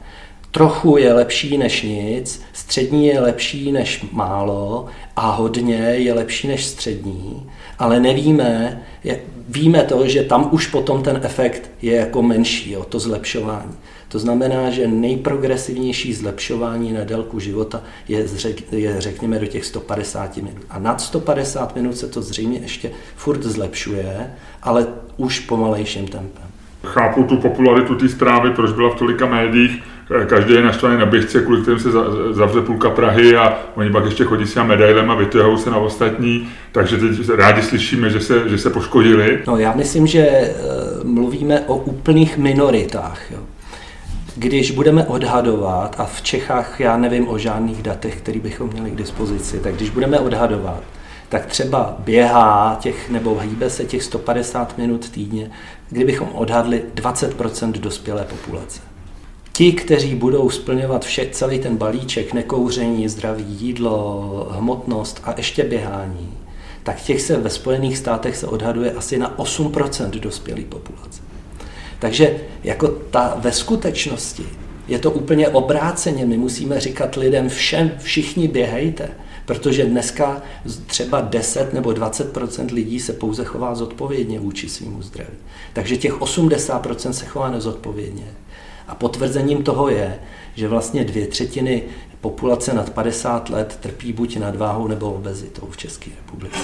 trochu 0.52 0.98
je 0.98 1.14
lepší 1.14 1.58
než 1.58 1.84
nic, 1.84 2.42
střední 2.54 3.08
je 3.08 3.20
lepší 3.20 3.72
než 3.72 4.06
málo 4.12 4.86
a 5.16 5.32
hodně 5.32 5.76
je 5.76 6.14
lepší 6.14 6.48
než 6.48 6.66
střední, 6.66 7.50
ale 7.80 8.00
nevíme, 8.00 8.82
víme 9.50 9.84
to, 9.84 10.08
že 10.08 10.24
tam 10.24 10.50
už 10.52 10.68
potom 10.68 11.04
ten 11.04 11.20
efekt 11.24 11.72
je 11.82 11.96
jako 11.96 12.22
menší, 12.22 12.72
jo, 12.72 12.84
to 12.90 13.00
zlepšování. 13.00 13.72
To 14.08 14.20
znamená, 14.20 14.70
že 14.70 14.88
nejprogresivnější 14.88 16.14
zlepšování 16.14 16.94
na 16.94 17.04
délku 17.04 17.40
života 17.40 17.84
je, 18.08 18.26
je 18.72 19.02
řekněme 19.02 19.40
do 19.40 19.46
těch 19.46 19.66
150 19.66 20.38
minut. 20.38 20.64
A 20.70 20.80
nad 20.80 21.02
150 21.02 21.76
minut 21.76 21.98
se 21.98 22.08
to 22.08 22.22
zřejmě 22.22 22.60
ještě 22.60 22.92
furt 23.16 23.44
zlepšuje, 23.44 24.32
ale 24.64 24.88
už 25.18 25.40
pomalejším 25.40 26.08
tempem. 26.08 26.44
Chápu 26.84 27.24
tu 27.24 27.38
popularitu 27.38 27.96
té 27.96 28.10
zprávy, 28.10 28.52
proč 28.52 28.72
byla 28.72 28.90
v 28.90 28.96
tolika 28.96 29.26
médiích, 29.26 29.84
každý 30.26 30.54
je 30.54 30.62
naštvaný 30.62 30.98
na 30.98 31.06
běžce, 31.06 31.42
kvůli 31.42 31.62
kterým 31.62 31.80
se 31.80 31.90
zavře 32.32 32.62
půlka 32.62 32.90
Prahy 32.90 33.36
a 33.36 33.60
oni 33.76 33.90
pak 33.90 34.06
ještě 34.06 34.24
chodí 34.24 34.46
s 34.48 34.64
medailem 34.64 35.12
a 35.12 35.16
vytěhují 35.16 35.58
se 35.58 35.70
na 35.70 35.78
ostatní, 35.78 36.50
takže 36.72 36.98
teď 36.98 37.30
rádi 37.30 37.62
slyšíme, 37.62 38.10
že 38.10 38.20
se, 38.20 38.50
že 38.50 38.58
se 38.58 38.70
poškodili. 38.70 39.40
No 39.48 39.58
já 39.58 39.74
myslím, 39.74 40.08
že 40.08 40.20
eh, 40.20 40.54
mluvíme 41.04 41.62
o 41.62 41.78
úplných 41.78 42.38
minoritách. 42.38 43.32
Jo. 43.32 43.40
Když 44.36 44.72
budeme 44.72 45.04
odhadovat, 45.06 45.96
a 45.98 46.06
v 46.06 46.22
Čechách 46.22 46.80
já 46.80 46.98
nevím 46.98 47.28
o 47.30 47.38
žádných 47.38 47.84
datech, 47.84 48.18
které 48.18 48.40
bychom 48.40 48.70
měli 48.70 48.92
k 48.92 48.96
dispozici, 48.96 49.60
tak 49.60 49.76
když 49.76 49.90
budeme 49.90 50.20
odhadovat, 50.20 50.84
tak 51.30 51.46
třeba 51.46 51.96
běhá 52.00 52.78
těch, 52.82 53.10
nebo 53.10 53.40
hýbe 53.40 53.70
se 53.70 53.86
těch 53.86 54.04
150 54.04 54.78
minut 54.78 55.10
týdně, 55.10 55.52
kdybychom 55.90 56.30
odhadli 56.34 56.84
20% 56.96 57.72
dospělé 57.72 58.24
populace. 58.24 58.95
Ti, 59.58 59.74
kteří 59.74 60.16
budou 60.16 60.50
splňovat 60.50 61.06
vše, 61.06 61.28
celý 61.32 61.60
ten 61.60 61.78
balíček, 61.78 62.34
nekouření, 62.34 63.10
zdraví, 63.10 63.46
jídlo, 63.48 64.48
hmotnost 64.52 65.22
a 65.24 65.34
ještě 65.38 65.64
běhání, 65.64 66.34
tak 66.84 67.02
těch 67.02 67.22
se 67.22 67.38
ve 67.38 67.50
Spojených 67.50 67.98
státech 67.98 68.38
se 68.38 68.48
odhaduje 68.48 68.92
asi 68.92 69.18
na 69.18 69.38
8% 69.38 70.10
dospělé 70.10 70.62
populace. 70.62 71.22
Takže 72.00 72.38
jako 72.64 72.88
ta 72.88 73.38
ve 73.40 73.52
skutečnosti 73.52 74.46
je 74.88 75.00
to 75.00 75.12
úplně 75.12 75.50
obráceně. 75.50 76.26
My 76.26 76.38
musíme 76.38 76.80
říkat 76.80 77.16
lidem 77.16 77.50
všem, 77.50 77.92
všichni 77.98 78.48
běhejte, 78.48 79.10
protože 79.46 79.86
dneska 79.86 80.42
třeba 80.86 81.22
10 81.22 81.74
nebo 81.74 81.90
20% 81.90 82.74
lidí 82.74 83.00
se 83.00 83.14
pouze 83.14 83.44
chová 83.44 83.76
zodpovědně 83.76 84.40
vůči 84.40 84.70
svýmu 84.70 85.02
zdraví. 85.02 85.38
Takže 85.74 85.98
těch 85.98 86.20
80% 86.20 87.10
se 87.10 87.26
chová 87.26 87.52
nezodpovědně. 87.52 88.26
A 88.88 88.96
potvrzením 88.96 89.64
toho 89.64 89.90
je, 89.90 90.20
že 90.56 90.68
vlastně 90.68 91.04
dvě 91.04 91.28
třetiny 91.28 91.84
populace 92.22 92.74
nad 92.74 92.90
50 92.90 93.50
let 93.50 93.78
trpí 93.82 94.14
buď 94.14 94.38
nadváhou 94.38 94.88
nebo 94.88 95.14
obezitou 95.14 95.68
v 95.70 95.78
České 95.78 96.12
republice. 96.18 96.60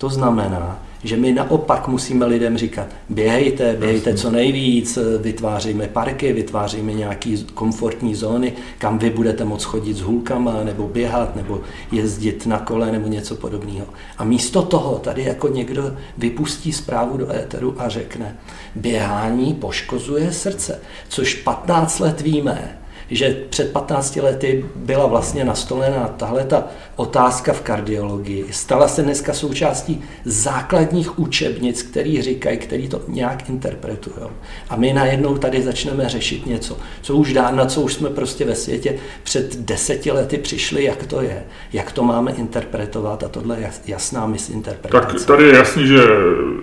To 0.00 0.08
znamená, 0.08 0.82
že 1.04 1.16
my 1.16 1.32
naopak 1.32 1.88
musíme 1.88 2.26
lidem 2.26 2.58
říkat, 2.58 2.86
běhejte, 3.08 3.76
běhejte 3.76 4.14
co 4.14 4.30
nejvíc, 4.30 4.98
vytvářejme 5.20 5.86
parky, 5.86 6.32
vytvářejme 6.32 6.92
nějaké 6.92 7.36
komfortní 7.54 8.14
zóny, 8.14 8.52
kam 8.78 8.98
vy 8.98 9.10
budete 9.10 9.44
moct 9.44 9.64
chodit 9.64 9.94
s 9.94 10.00
hůlkama, 10.00 10.64
nebo 10.64 10.88
běhat, 10.88 11.36
nebo 11.36 11.60
jezdit 11.92 12.46
na 12.46 12.58
kole, 12.58 12.92
nebo 12.92 13.08
něco 13.08 13.34
podobného. 13.34 13.86
A 14.18 14.24
místo 14.24 14.62
toho 14.62 14.98
tady 14.98 15.22
jako 15.22 15.48
někdo 15.48 15.96
vypustí 16.18 16.72
zprávu 16.72 17.16
do 17.16 17.32
éteru 17.32 17.74
a 17.78 17.88
řekne, 17.88 18.36
běhání 18.74 19.54
poškozuje 19.54 20.32
srdce, 20.32 20.80
což 21.08 21.34
15 21.34 21.98
let 21.98 22.20
víme, 22.20 22.78
že 23.10 23.36
před 23.50 23.72
15 23.72 24.16
lety 24.16 24.64
byla 24.76 25.06
vlastně 25.06 25.44
nastolena 25.44 26.08
tahle 26.16 26.44
ta 26.44 26.64
otázka 26.96 27.52
v 27.52 27.60
kardiologii. 27.60 28.46
Stala 28.50 28.88
se 28.88 29.02
dneska 29.02 29.32
součástí 29.32 30.02
základních 30.24 31.18
učebnic, 31.18 31.82
který 31.82 32.22
říkají, 32.22 32.58
který 32.58 32.88
to 32.88 33.00
nějak 33.08 33.48
interpretují. 33.48 34.16
A 34.70 34.76
my 34.76 34.92
najednou 34.92 35.38
tady 35.38 35.62
začneme 35.62 36.08
řešit 36.08 36.46
něco, 36.46 36.78
co 37.02 37.16
už 37.16 37.32
dá, 37.32 37.50
na 37.50 37.66
co 37.66 37.80
už 37.80 37.94
jsme 37.94 38.10
prostě 38.10 38.44
ve 38.44 38.54
světě 38.54 38.94
před 39.22 39.56
deseti 39.56 40.10
lety 40.10 40.38
přišli, 40.38 40.84
jak 40.84 41.06
to 41.06 41.22
je, 41.22 41.44
jak 41.72 41.92
to 41.92 42.02
máme 42.02 42.32
interpretovat 42.32 43.22
a 43.22 43.28
tohle 43.28 43.60
je 43.60 43.70
jasná 43.86 44.26
misinterpretace. 44.26 45.06
Tak 45.06 45.26
tady 45.26 45.44
je 45.44 45.54
jasný, 45.54 45.86
že 45.86 46.02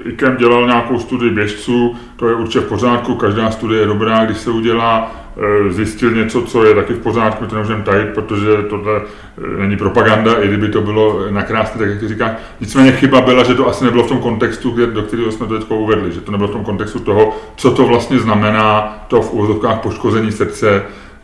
IKEM 0.05 0.37
dělal 0.37 0.65
nějakou 0.67 0.99
studii 0.99 1.31
běžců, 1.31 1.95
to 2.15 2.27
je 2.27 2.35
určitě 2.35 2.59
v 2.59 2.69
pořádku, 2.69 3.15
každá 3.15 3.51
studie 3.51 3.81
je 3.81 3.87
dobrá, 3.87 4.25
když 4.25 4.37
se 4.37 4.51
udělá, 4.51 5.26
zjistil 5.69 6.11
něco, 6.11 6.41
co 6.41 6.65
je 6.65 6.75
taky 6.75 6.93
v 6.93 6.99
pořádku, 6.99 7.45
to 7.45 7.55
nemůžeme 7.55 7.83
tajit, 7.83 8.07
protože 8.07 8.49
tohle 8.69 9.01
eh, 9.01 9.59
není 9.59 9.77
propaganda, 9.77 10.33
i 10.41 10.47
kdyby 10.47 10.69
to 10.69 10.81
bylo 10.81 11.21
nakrásné, 11.29 11.79
tak 11.79 11.89
jak 11.89 11.99
ty 11.99 12.07
říkáš. 12.07 12.31
Nicméně 12.59 12.91
chyba 12.91 13.21
byla, 13.21 13.43
že 13.43 13.53
to 13.53 13.67
asi 13.67 13.85
nebylo 13.85 14.03
v 14.03 14.07
tom 14.07 14.19
kontextu, 14.19 14.75
do 14.85 15.01
kterého 15.01 15.31
jsme 15.31 15.47
to 15.47 15.59
teď 15.59 15.71
uvedli, 15.71 16.11
že 16.11 16.21
to 16.21 16.31
nebylo 16.31 16.49
v 16.49 16.51
tom 16.51 16.63
kontextu 16.63 16.99
toho, 16.99 17.37
co 17.55 17.71
to 17.71 17.85
vlastně 17.85 18.19
znamená 18.19 18.97
to 19.07 19.21
v 19.21 19.33
úvodovkách 19.33 19.79
poškození 19.79 20.31
srdce 20.31 20.83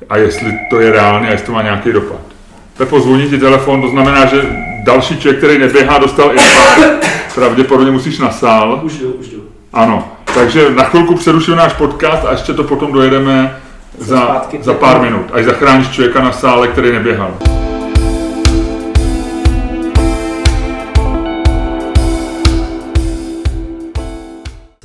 a 0.09 0.17
jestli 0.17 0.53
to 0.69 0.79
je 0.79 0.91
reálné 0.91 1.27
a 1.27 1.31
jestli 1.31 1.45
to 1.45 1.51
má 1.51 1.61
nějaký 1.61 1.91
dopad. 1.91 2.19
Pepo, 2.77 2.99
zvoní 2.99 3.29
ti 3.29 3.37
telefon, 3.37 3.81
to 3.81 3.89
znamená, 3.89 4.25
že 4.25 4.41
další 4.83 5.17
člověk, 5.17 5.37
který 5.37 5.57
neběhá, 5.57 5.97
dostal 5.97 6.31
infarkt. 6.33 7.07
Pravděpodobně 7.35 7.91
musíš 7.91 8.19
na 8.19 8.31
sál. 8.31 8.79
Už 8.83 8.93
jdu, 8.93 9.11
už 9.11 9.27
jdu. 9.27 9.43
Ano, 9.73 10.07
takže 10.33 10.69
na 10.69 10.83
chvilku 10.83 11.15
přerušil 11.15 11.55
náš 11.55 11.73
podcast 11.73 12.25
a 12.25 12.31
ještě 12.31 12.53
to 12.53 12.63
potom 12.63 12.91
dojedeme 12.91 13.62
za, 13.97 14.49
za 14.61 14.73
pár 14.73 15.01
minut, 15.01 15.25
až 15.33 15.45
zachráníš 15.45 15.89
člověka 15.89 16.21
na 16.21 16.31
sále, 16.31 16.67
který 16.67 16.91
neběhal. 16.91 17.37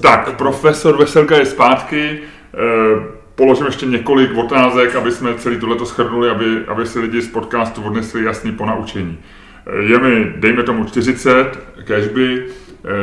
Tak, 0.01 0.37
profesor 0.37 0.97
Veselka 0.97 1.37
je 1.37 1.47
zpátky. 1.47 2.19
Eh, 2.55 3.19
položím 3.35 3.67
ještě 3.67 3.87
několik 3.87 4.37
otázek, 4.37 4.97
aby 4.97 5.13
jsme 5.13 5.35
celý 5.35 5.61
tohleto 5.61 5.87
schrnuli, 5.87 6.31
aby, 6.31 6.65
aby 6.67 6.87
si 6.87 6.99
lidi 6.99 7.23
z 7.23 7.29
podcastu 7.29 7.83
odnesli 7.83 8.25
jasný 8.25 8.53
ponaučení. 8.53 9.19
Eh, 9.67 9.83
je 9.83 9.99
mi, 9.99 10.33
dejme 10.37 10.63
tomu, 10.63 10.85
40, 10.85 11.59
cashby, 11.85 12.47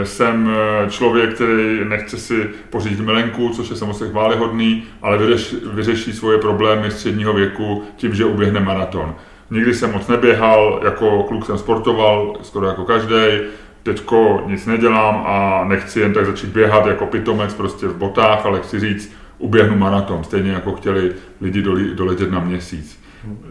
jsem 0.04 0.50
eh, 0.50 0.90
člověk, 0.90 1.34
který 1.34 1.80
nechce 1.88 2.18
si 2.18 2.50
pořídit 2.70 3.00
milenku, 3.00 3.50
což 3.50 3.70
je 3.70 3.76
samozřejmě 3.76 4.12
chválihodný, 4.12 4.84
ale 5.02 5.18
vyřeší, 5.18 5.58
vyřeší 5.74 6.14
svoje 6.14 6.38
problémy 6.38 6.92
středního 6.92 7.34
věku 7.34 7.84
tím, 7.96 8.16
že 8.16 8.26
uběhne 8.26 8.60
maraton. 8.60 9.16
Nikdy 9.52 9.74
jsem 9.74 9.92
moc 9.92 10.08
neběhal, 10.08 10.82
jako 10.84 11.24
kluk 11.24 11.46
jsem 11.46 11.58
sportoval, 11.58 12.34
skoro 12.42 12.68
jako 12.68 12.84
každý. 12.84 13.38
Teďko 13.84 14.44
nic 14.46 14.66
nedělám 14.66 15.24
a 15.28 15.66
nechci 15.68 16.00
jen 16.00 16.14
tak 16.14 16.26
začít 16.26 16.50
běhat 16.50 16.86
jako 16.86 17.06
pitomec 17.06 17.54
prostě 17.54 17.88
v 17.88 17.98
botách, 17.98 18.46
ale 18.46 18.60
chci 18.60 18.80
říct, 18.80 19.16
uběhnu 19.38 19.78
maraton, 19.78 20.24
stejně 20.24 20.52
jako 20.52 20.72
chtěli 20.72 21.14
lidi 21.42 21.62
doletět 21.94 22.32
na 22.32 22.40
měsíc. 22.40 23.00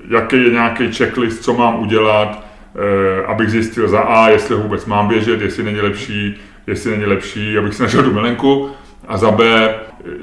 Jaký 0.08 0.44
je 0.44 0.50
nějaký 0.50 0.92
checklist, 0.92 1.44
co 1.44 1.54
mám 1.54 1.80
udělat, 1.80 2.43
Eh, 2.43 2.43
abych 3.26 3.50
zjistil 3.50 3.88
za 3.88 4.00
A, 4.00 4.28
jestli 4.28 4.54
ho 4.54 4.62
vůbec 4.62 4.86
mám 4.86 5.08
běžet, 5.08 5.40
jestli 5.40 5.62
není 5.62 5.80
lepší, 5.80 6.40
jestli 6.66 6.90
není 6.90 7.04
lepší, 7.04 7.58
abych 7.58 7.74
si 7.74 7.82
našel 7.82 8.02
tu 8.02 8.12
milenku, 8.12 8.70
a 9.08 9.16
za 9.16 9.30
B, 9.30 9.74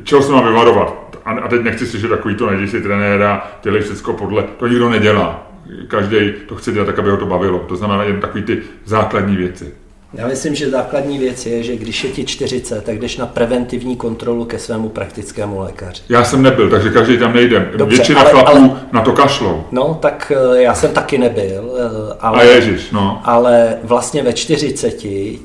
čeho 0.03 0.21
se 0.21 0.31
mám 0.31 0.47
vyvarovat. 0.47 1.17
A 1.25 1.47
teď 1.47 1.61
nechci 1.61 1.85
slyšet 1.85 2.07
takový 2.07 2.35
to, 2.35 2.45
najdi 2.45 2.67
si 2.67 2.81
trenéra, 2.81 3.51
dělej 3.63 3.81
všechno 3.81 4.13
podle, 4.13 4.43
to 4.43 4.67
nikdo 4.67 4.89
nedělá. 4.89 5.47
Každý 5.87 6.33
to 6.45 6.55
chce 6.55 6.71
dělat 6.71 6.85
tak, 6.85 6.99
aby 6.99 7.09
ho 7.09 7.17
to 7.17 7.25
bavilo. 7.25 7.59
To 7.59 7.75
znamená 7.75 8.03
jen 8.03 8.19
takový 8.19 8.43
ty 8.43 8.61
základní 8.85 9.35
věci. 9.35 9.73
Já 10.13 10.27
myslím, 10.27 10.55
že 10.55 10.69
základní 10.69 11.17
věc 11.17 11.45
je, 11.45 11.63
že 11.63 11.75
když 11.75 12.03
je 12.03 12.09
ti 12.09 12.25
40, 12.25 12.83
tak 12.83 12.99
jdeš 12.99 13.17
na 13.17 13.25
preventivní 13.25 13.95
kontrolu 13.95 14.45
ke 14.45 14.59
svému 14.59 14.89
praktickému 14.89 15.59
lékaři. 15.59 16.01
Já 16.09 16.23
jsem 16.23 16.41
nebyl, 16.41 16.69
takže 16.69 16.89
každý 16.89 17.17
tam 17.17 17.33
nejde. 17.33 17.69
Dobře, 17.75 17.95
Většina 17.95 18.21
ale, 18.21 18.31
chlapů 18.31 18.47
ale, 18.49 18.71
na 18.91 19.01
to 19.01 19.11
kašlou. 19.11 19.63
No, 19.71 19.97
tak 20.01 20.31
eh, 20.35 20.61
já 20.61 20.73
jsem 20.73 20.91
taky 20.91 21.17
nebyl. 21.17 21.71
Eh, 21.77 22.15
ale, 22.19 22.39
A 22.39 22.43
ježiš, 22.43 22.91
no. 22.91 23.21
Ale 23.23 23.77
vlastně 23.83 24.23
ve 24.23 24.33
40 24.33 24.89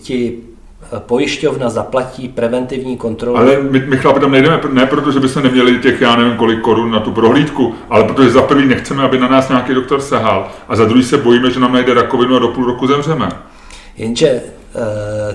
ti 0.03 0.39
eh, 0.83 1.01
pojišťovna 1.07 1.69
zaplatí 1.69 2.29
preventivní 2.29 2.97
kontrolu. 2.97 3.37
Ale 3.37 3.59
my, 3.71 3.81
my 3.87 3.97
chlapi 3.97 4.21
tam 4.21 4.31
nejdeme, 4.31 4.61
ne 4.73 4.87
proto, 4.87 5.13
že 5.13 5.21
bychom 5.21 5.43
neměli 5.43 5.79
těch, 5.79 6.01
já 6.01 6.17
nevím, 6.17 6.37
kolik 6.37 6.61
korun 6.61 6.91
na 6.91 7.01
tu 7.01 7.13
prohlídku, 7.13 7.75
ale 7.91 8.05
protože 8.05 8.31
za 8.31 8.43
prvý 8.43 8.67
nechceme, 8.67 9.03
aby 9.03 9.19
na 9.19 9.29
nás 9.29 9.49
nějaký 9.49 9.75
doktor 9.75 10.01
sehal 10.01 10.49
a 10.69 10.77
za 10.77 10.85
druhý 10.85 11.05
se 11.05 11.17
bojíme, 11.17 11.51
že 11.51 11.61
nám 11.61 11.73
najde 11.73 11.95
rakovinu 11.95 12.37
a 12.37 12.39
do 12.39 12.49
půl 12.49 12.67
roku 12.67 12.87
zemřeme. 12.87 13.29
Jenže 13.97 14.33
uh, 14.33 14.81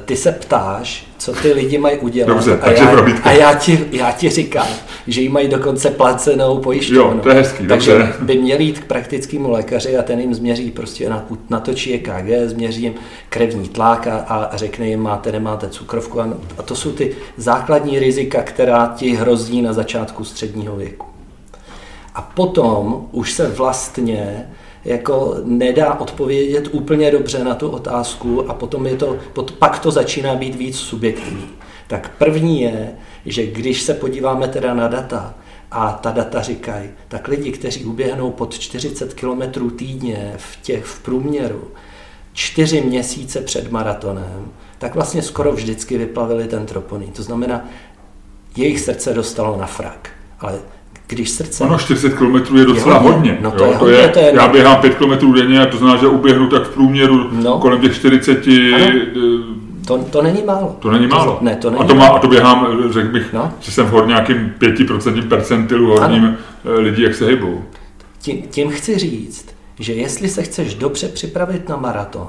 ty 0.05 0.15
se 0.17 0.31
ptáš, 0.31 1.07
co 1.17 1.33
ty 1.33 1.53
lidi 1.53 1.77
mají 1.77 1.97
udělat. 1.97 2.27
Dobře, 2.27 2.59
a, 2.61 2.71
já, 2.71 3.05
a 3.23 3.31
já, 3.31 3.53
ti, 3.53 3.85
já 3.91 4.11
ti 4.11 4.29
říkám, 4.29 4.67
že 5.07 5.21
jí 5.21 5.29
mají 5.29 5.47
dokonce 5.47 5.89
placenou 5.89 6.57
pojišťovnu. 6.57 7.17
Jo, 7.17 7.23
to 7.23 7.29
je 7.29 7.35
hezký, 7.35 7.67
Takže 7.67 7.91
dobře. 7.91 8.13
by 8.21 8.37
měli 8.37 8.63
jít 8.63 8.79
k 8.79 8.85
praktickému 8.85 9.51
lékaři 9.51 9.97
a 9.97 10.01
ten 10.01 10.19
jim 10.19 10.33
změří, 10.33 10.71
prostě 10.71 11.09
natočí 11.49 11.93
EKG, 11.93 12.29
změří 12.45 12.81
jim 12.81 12.93
krevní 13.29 13.69
tlak 13.69 14.07
a, 14.07 14.17
a 14.17 14.57
řekne 14.57 14.87
jim, 14.87 14.99
máte, 14.99 15.31
nemáte 15.31 15.69
cukrovku. 15.69 16.21
A, 16.21 16.27
a 16.57 16.63
to 16.63 16.75
jsou 16.75 16.91
ty 16.91 17.15
základní 17.37 17.99
rizika, 17.99 18.41
která 18.41 18.93
ti 18.95 19.15
hrozí 19.15 19.61
na 19.61 19.73
začátku 19.73 20.23
středního 20.23 20.75
věku. 20.75 21.05
A 22.15 22.21
potom 22.21 23.07
už 23.11 23.31
se 23.31 23.47
vlastně 23.47 24.45
jako 24.85 25.35
nedá 25.43 25.93
odpovědět 25.93 26.69
úplně 26.71 27.11
dobře 27.11 27.43
na 27.43 27.55
tu 27.55 27.69
otázku 27.69 28.49
a 28.49 28.53
potom 28.53 28.87
je 28.87 28.95
to, 28.95 29.17
pak 29.59 29.79
to 29.79 29.91
začíná 29.91 30.35
být 30.35 30.55
víc 30.55 30.77
subjektivní. 30.77 31.49
Tak 31.87 32.11
první 32.17 32.61
je, 32.61 32.91
že 33.25 33.45
když 33.45 33.81
se 33.81 33.93
podíváme 33.93 34.47
teda 34.47 34.73
na 34.73 34.87
data, 34.87 35.33
a 35.71 35.91
ta 35.91 36.11
data 36.11 36.41
říkají, 36.41 36.89
tak 37.07 37.27
lidi, 37.27 37.51
kteří 37.51 37.85
uběhnou 37.85 38.31
pod 38.31 38.59
40 38.59 39.13
km 39.13 39.69
týdně 39.69 40.33
v, 40.37 40.61
těch, 40.61 40.85
v 40.85 40.99
průměru 40.99 41.71
čtyři 42.33 42.81
měsíce 42.81 43.41
před 43.41 43.71
maratonem, 43.71 44.51
tak 44.77 44.95
vlastně 44.95 45.21
skoro 45.21 45.53
vždycky 45.53 45.97
vyplavili 45.97 46.47
ten 46.47 46.65
troponý. 46.65 47.07
To 47.07 47.23
znamená, 47.23 47.69
jejich 48.55 48.79
srdce 48.79 49.13
dostalo 49.13 49.57
na 49.57 49.65
frak. 49.65 50.09
Ale 50.39 50.59
když 51.11 51.29
srdce... 51.29 51.63
Ono 51.63 51.77
40 51.77 52.13
km 52.13 52.57
je 52.57 52.65
docela 52.65 52.93
je 52.95 52.99
hodně. 52.99 53.11
hodně. 53.11 53.37
No 53.41 53.51
to 53.51 53.65
jo, 53.65 53.71
je, 53.71 53.77
to 53.77 53.87
je, 53.87 54.07
to 54.07 54.19
je 54.19 54.31
já 54.35 54.47
běhám 54.47 54.81
5 54.81 54.95
km 54.95 55.33
denně 55.33 55.61
a 55.61 55.65
to 55.65 55.77
znamená, 55.77 55.99
že 55.99 56.07
uběhnu 56.07 56.47
tak 56.47 56.63
v 56.63 56.73
průměru 56.73 57.29
no. 57.31 57.59
kolem 57.59 57.81
těch 57.81 57.95
40... 57.95 58.47
Ano. 58.47 58.77
Eh, 58.77 59.61
to, 59.87 59.97
to 59.97 60.21
není 60.21 60.43
málo. 60.45 60.75
To 60.79 60.91
není 60.91 61.07
málo. 61.07 61.35
To, 61.35 61.45
ne, 61.45 61.55
to 61.55 61.69
není 61.69 61.83
a, 61.83 61.87
to 61.87 61.95
má, 61.95 62.07
a 62.07 62.19
to 62.19 62.27
běhám, 62.27 62.67
řekl 62.91 63.07
bych, 63.07 63.33
no. 63.33 63.53
že 63.59 63.71
jsem 63.71 63.85
v 63.85 64.07
nějakým 64.07 64.53
5% 64.59 65.27
percentilu 65.27 65.87
hodním 65.87 66.23
ano. 66.23 66.35
Eh, 66.65 66.79
lidí, 66.79 67.01
jak 67.01 67.15
se 67.15 67.25
hybou. 67.25 67.61
Tím, 68.21 68.41
tím 68.41 68.69
chci 68.69 68.97
říct, 68.97 69.45
že 69.79 69.93
jestli 69.93 70.29
se 70.29 70.43
chceš 70.43 70.75
dobře 70.75 71.07
připravit 71.07 71.69
na 71.69 71.75
maraton, 71.75 72.27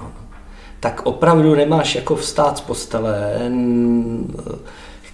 tak 0.81 1.01
opravdu 1.05 1.55
nemáš 1.55 1.95
jako 1.95 2.16
vstát 2.16 2.59
z 2.59 2.61
postele, 2.61 3.35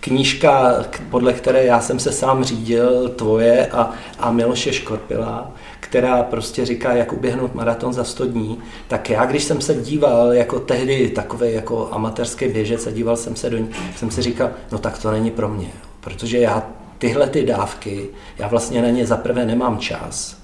knížka, 0.08 0.84
podle 1.10 1.32
které 1.32 1.64
já 1.64 1.80
jsem 1.80 1.98
se 1.98 2.12
sám 2.12 2.44
řídil, 2.44 3.08
tvoje 3.08 3.66
a, 3.66 3.90
a 4.18 4.30
Miloše 4.30 4.72
Škorpila, 4.72 5.52
která 5.80 6.22
prostě 6.22 6.66
říká, 6.66 6.92
jak 6.92 7.12
uběhnout 7.12 7.54
maraton 7.54 7.92
za 7.92 8.04
100 8.04 8.24
dní, 8.26 8.58
tak 8.88 9.10
já, 9.10 9.26
když 9.26 9.44
jsem 9.44 9.60
se 9.60 9.74
díval 9.74 10.32
jako 10.32 10.60
tehdy 10.60 11.08
takový 11.08 11.52
jako 11.52 11.88
amatérský 11.92 12.48
běžec 12.48 12.86
a 12.86 12.90
díval 12.90 13.16
jsem 13.16 13.36
se 13.36 13.50
do 13.50 13.58
ní, 13.58 13.68
jsem 13.96 14.10
si 14.10 14.22
říkal, 14.22 14.50
no 14.72 14.78
tak 14.78 14.98
to 14.98 15.10
není 15.10 15.30
pro 15.30 15.48
mě, 15.48 15.70
protože 16.00 16.38
já 16.38 16.66
tyhle 16.98 17.26
ty 17.26 17.46
dávky, 17.46 18.08
já 18.38 18.48
vlastně 18.48 18.82
na 18.82 18.88
ně 18.88 19.06
zaprvé 19.06 19.46
nemám 19.46 19.78
čas. 19.78 20.36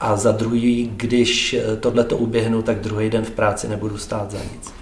A 0.00 0.16
za 0.16 0.32
druhý, 0.32 0.92
když 0.96 1.56
tohle 1.80 2.04
to 2.04 2.16
uběhnu, 2.16 2.62
tak 2.62 2.80
druhý 2.80 3.10
den 3.10 3.24
v 3.24 3.30
práci 3.30 3.68
nebudu 3.68 3.98
stát 3.98 4.30
za 4.30 4.38
nic. 4.38 4.74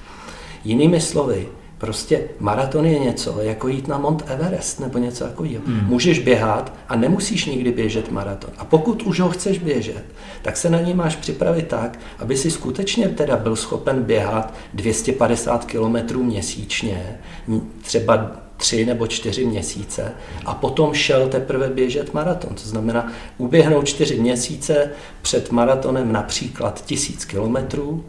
Jinými 0.64 1.01
slovy, 1.01 1.48
Prostě 1.78 2.20
maraton 2.40 2.86
je 2.86 2.98
něco, 2.98 3.40
jako 3.40 3.68
jít 3.68 3.88
na 3.88 3.98
Mont 3.98 4.24
Everest 4.26 4.80
nebo 4.80 4.98
něco 4.98 5.24
takového. 5.24 5.62
Hmm. 5.66 5.86
Můžeš 5.86 6.18
běhat 6.18 6.72
a 6.88 6.96
nemusíš 6.96 7.46
nikdy 7.46 7.72
běžet 7.72 8.10
maraton. 8.10 8.50
A 8.58 8.64
pokud 8.64 9.02
už 9.02 9.20
ho 9.20 9.30
chceš 9.30 9.58
běžet, 9.58 10.04
tak 10.42 10.56
se 10.56 10.70
na 10.70 10.80
něj 10.80 10.94
máš 10.94 11.16
připravit 11.16 11.68
tak, 11.68 11.98
aby 12.18 12.36
si 12.36 12.50
skutečně 12.50 13.08
teda 13.08 13.36
byl 13.36 13.56
schopen 13.56 14.02
běhat 14.02 14.54
250 14.74 15.64
km 15.64 16.18
měsíčně, 16.20 17.18
třeba 17.82 18.30
tři 18.56 18.86
nebo 18.86 19.06
čtyři 19.06 19.44
měsíce 19.44 20.12
a 20.44 20.54
potom 20.54 20.94
šel 20.94 21.28
teprve 21.28 21.68
běžet 21.68 22.14
maraton. 22.14 22.54
To 22.54 22.68
znamená 22.68 23.12
uběhnout 23.38 23.86
čtyři 23.86 24.20
měsíce 24.20 24.90
před 25.22 25.50
maratonem 25.50 26.12
například 26.12 26.84
tisíc 26.84 27.24
kilometrů, 27.24 28.04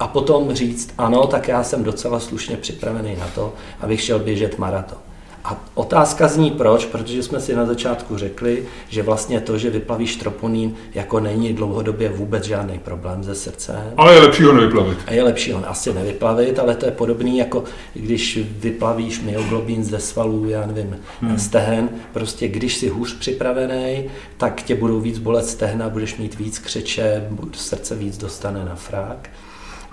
a 0.00 0.06
potom 0.06 0.54
říct, 0.54 0.94
ano, 0.98 1.26
tak 1.26 1.48
já 1.48 1.62
jsem 1.62 1.84
docela 1.84 2.20
slušně 2.20 2.56
připravený 2.56 3.16
na 3.16 3.26
to, 3.34 3.54
abych 3.80 4.00
šel 4.00 4.18
běžet 4.18 4.58
maraton. 4.58 4.98
A 5.44 5.64
otázka 5.74 6.28
zní 6.28 6.50
proč, 6.50 6.86
protože 6.86 7.22
jsme 7.22 7.40
si 7.40 7.56
na 7.56 7.66
začátku 7.66 8.16
řekli, 8.16 8.64
že 8.88 9.02
vlastně 9.02 9.40
to, 9.40 9.58
že 9.58 9.70
vyplavíš 9.70 10.16
troponín, 10.16 10.74
jako 10.94 11.20
není 11.20 11.52
dlouhodobě 11.52 12.08
vůbec 12.08 12.44
žádný 12.44 12.78
problém 12.78 13.24
ze 13.24 13.34
srdce. 13.34 13.92
Ale 13.96 14.14
je 14.14 14.20
lepší 14.20 14.42
ho 14.42 14.52
nevyplavit. 14.52 14.98
A 15.06 15.12
je 15.12 15.22
lepší 15.22 15.52
ho 15.52 15.68
asi 15.68 15.94
nevyplavit, 15.94 16.58
ale 16.58 16.74
to 16.74 16.86
je 16.86 16.92
podobný 16.92 17.38
jako 17.38 17.64
když 17.94 18.38
vyplavíš 18.58 19.20
myoglobin 19.20 19.84
ze 19.84 19.98
svalů, 19.98 20.48
já 20.48 20.66
nevím, 20.66 20.96
hmm. 21.20 21.38
stehen. 21.38 21.88
Prostě 22.12 22.48
když 22.48 22.76
jsi 22.76 22.88
hůř 22.88 23.18
připravený, 23.18 24.10
tak 24.36 24.62
tě 24.62 24.74
budou 24.74 25.00
víc 25.00 25.18
bolet 25.18 25.46
stehna, 25.46 25.88
budeš 25.88 26.16
mít 26.16 26.38
víc 26.38 26.58
křeče, 26.58 27.28
srdce 27.52 27.94
víc 27.94 28.18
dostane 28.18 28.64
na 28.64 28.74
frak 28.74 29.28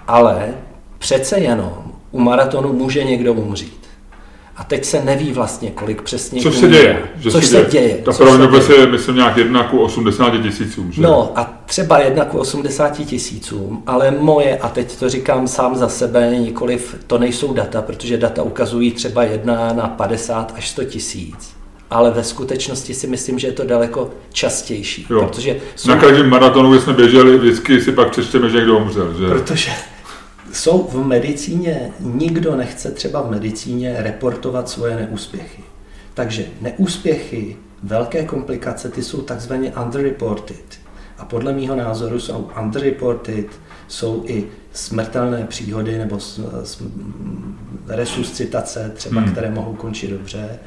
ale 0.08 0.54
přece 0.98 1.39
jenom 1.39 1.84
u 2.12 2.20
maratonu 2.20 2.74
může 2.74 3.04
někdo 3.04 3.34
umřít. 3.34 3.88
A 4.58 4.63
teď 4.63 4.86
se 4.86 5.04
neví 5.04 5.32
vlastně, 5.32 5.72
kolik 5.72 6.02
přesně. 6.02 6.41
Co 6.41 6.52
se 6.52 6.67
děje? 6.67 7.02
Že 7.15 7.32
což 7.32 7.46
se 7.46 7.56
děje. 7.56 7.65
děje 7.65 7.96
Ta 7.96 8.12
pravděpodobnost 8.12 8.70
je, 8.70 8.88
myslím, 8.88 9.15
nějak 9.15 9.38
1 9.38 9.63
ku 9.63 9.80
80 9.80 10.41
tisícům. 10.41 10.91
Že? 10.91 11.02
No 11.02 11.32
a 11.36 11.54
třeba 11.65 12.00
1 12.00 12.26
ku 12.26 12.38
80 12.38 12.89
tisícům, 12.89 13.84
ale 13.88 14.12
moje, 14.20 14.58
a 14.58 14.70
teď 14.70 14.96
to 14.96 15.10
říkám 15.10 15.48
sám 15.48 15.76
za 15.76 15.89
sebe, 15.89 16.36
nikoliv, 16.39 16.96
to 17.08 17.17
nejsou 17.17 17.54
data, 17.54 17.82
protože 17.82 18.17
data 18.17 18.43
ukazují 18.43 18.91
třeba 18.91 19.24
1 19.24 19.74
na 19.74 19.88
50 19.88 20.54
až 20.58 20.70
100 20.70 20.84
tisíc 20.84 21.58
ale 21.89 22.12
ve 22.12 22.24
skutečnosti 22.24 22.93
si 22.93 23.08
myslím, 23.08 23.39
že 23.39 23.48
je 23.48 23.52
to 23.52 23.63
daleko 23.63 24.10
častější. 24.34 25.08
Jo. 25.10 25.22
Protože 25.22 25.56
jsou... 25.76 25.89
Na 25.89 25.98
každém 25.98 26.30
maratonu, 26.30 26.72
kde 26.72 26.82
jsme 26.82 26.93
běželi, 26.93 27.38
vždycky 27.38 27.82
si 27.82 27.91
pak 27.91 28.10
přečteme, 28.12 28.50
že 28.50 28.58
někdo 28.58 28.78
umřel. 28.78 29.13
Že? 29.20 29.28
Protože 29.28 29.72
jsou 30.58 30.88
v 30.88 31.06
medicíně, 31.06 31.91
nikdo 32.00 32.56
nechce 32.56 32.91
třeba 32.91 33.22
v 33.22 33.32
medicíně 33.32 33.96
reportovat 34.00 34.70
svoje 34.70 34.96
neúspěchy. 34.96 35.63
Takže 36.13 36.46
neúspěchy, 36.62 37.58
velké 37.84 38.26
komplikace, 38.26 38.89
ty 38.89 39.04
jsou 39.04 39.22
takzvaně 39.22 39.74
underreported. 39.86 40.80
A 41.17 41.26
podle 41.26 41.54
mého 41.54 41.76
názoru 41.76 42.20
jsou 42.20 42.50
underreported, 42.62 43.46
jsou 43.88 44.24
i 44.28 44.48
smrtelné 44.74 45.46
příhody 45.46 45.98
nebo 45.98 46.20
resuscitace 47.88 48.91
třeba, 48.96 49.22
hmm. 49.22 49.32
které 49.32 49.50
mohou 49.52 49.74
končit 49.74 50.08
dobře 50.08 50.60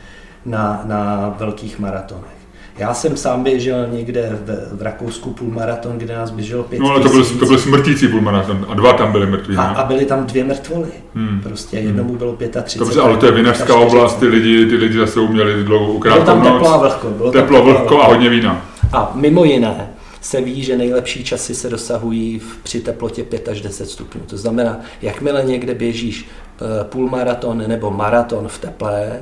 na, 0.47 0.83
na 0.85 1.29
velkých 1.39 1.79
maratonech. 1.79 2.40
Já 2.81 2.95
jsem 2.95 3.17
sám 3.17 3.43
běžel 3.43 3.87
někde 3.93 4.39
v, 4.47 4.79
v 4.79 4.83
Rakousku 4.83 5.31
půlmaraton, 5.31 5.99
kde 5.99 6.15
nás 6.15 6.31
běželo 6.31 6.63
pět 6.63 6.81
No 6.81 6.91
ale 6.91 7.01
to 7.01 7.09
byl, 7.09 7.25
to 7.25 7.47
byl 7.47 7.59
smrtící 7.59 8.09
půlmaraton 8.09 8.67
a 8.69 8.75
dva 8.75 8.93
tam 8.93 9.13
byly 9.13 9.27
mrtví. 9.27 9.57
A, 9.57 9.63
a 9.63 9.85
byly 9.85 10.05
tam 10.05 10.27
dvě 10.27 10.45
mrtvoly. 10.45 10.89
Hmm. 11.15 11.41
Prostě 11.43 11.79
jednomu 11.79 12.17
bylo 12.17 12.37
35. 12.63 12.79
Dobře, 12.79 13.01
ale 13.01 13.17
to 13.17 13.27
je 13.27 13.33
vinařská 13.33 13.77
oblast, 13.77 14.15
ty 14.15 14.27
lidi, 14.27 14.67
ty 14.67 14.77
lidi 14.77 14.99
zase 14.99 15.21
uměli 15.21 15.65
dlouho 15.65 15.93
ukrát 15.93 16.15
Bylo 16.15 16.27
tam 16.27 16.43
teplo 16.43 16.69
a 16.69 16.77
vlhko. 16.77 17.11
Bylo 17.11 17.33
teplo, 17.33 17.65
vlhko 17.65 18.03
a 18.03 18.07
hodně 18.07 18.29
vína. 18.29 18.67
A 18.93 19.13
mimo 19.15 19.45
jiné, 19.45 19.91
se 20.21 20.41
ví, 20.41 20.63
že 20.63 20.77
nejlepší 20.77 21.25
časy 21.25 21.55
se 21.55 21.69
dosahují 21.69 22.39
v, 22.39 22.57
při 22.63 22.81
teplotě 22.81 23.25
5 23.25 23.49
až 23.49 23.61
10 23.61 23.91
stupňů. 23.91 24.21
To 24.27 24.37
znamená, 24.37 24.81
jakmile 25.03 25.45
někde 25.45 25.75
běžíš 25.75 26.29
eh, 26.61 26.85
půlmaraton 26.85 27.65
nebo 27.67 27.91
maraton 27.91 28.49
v 28.49 28.59
teplé, 28.59 29.21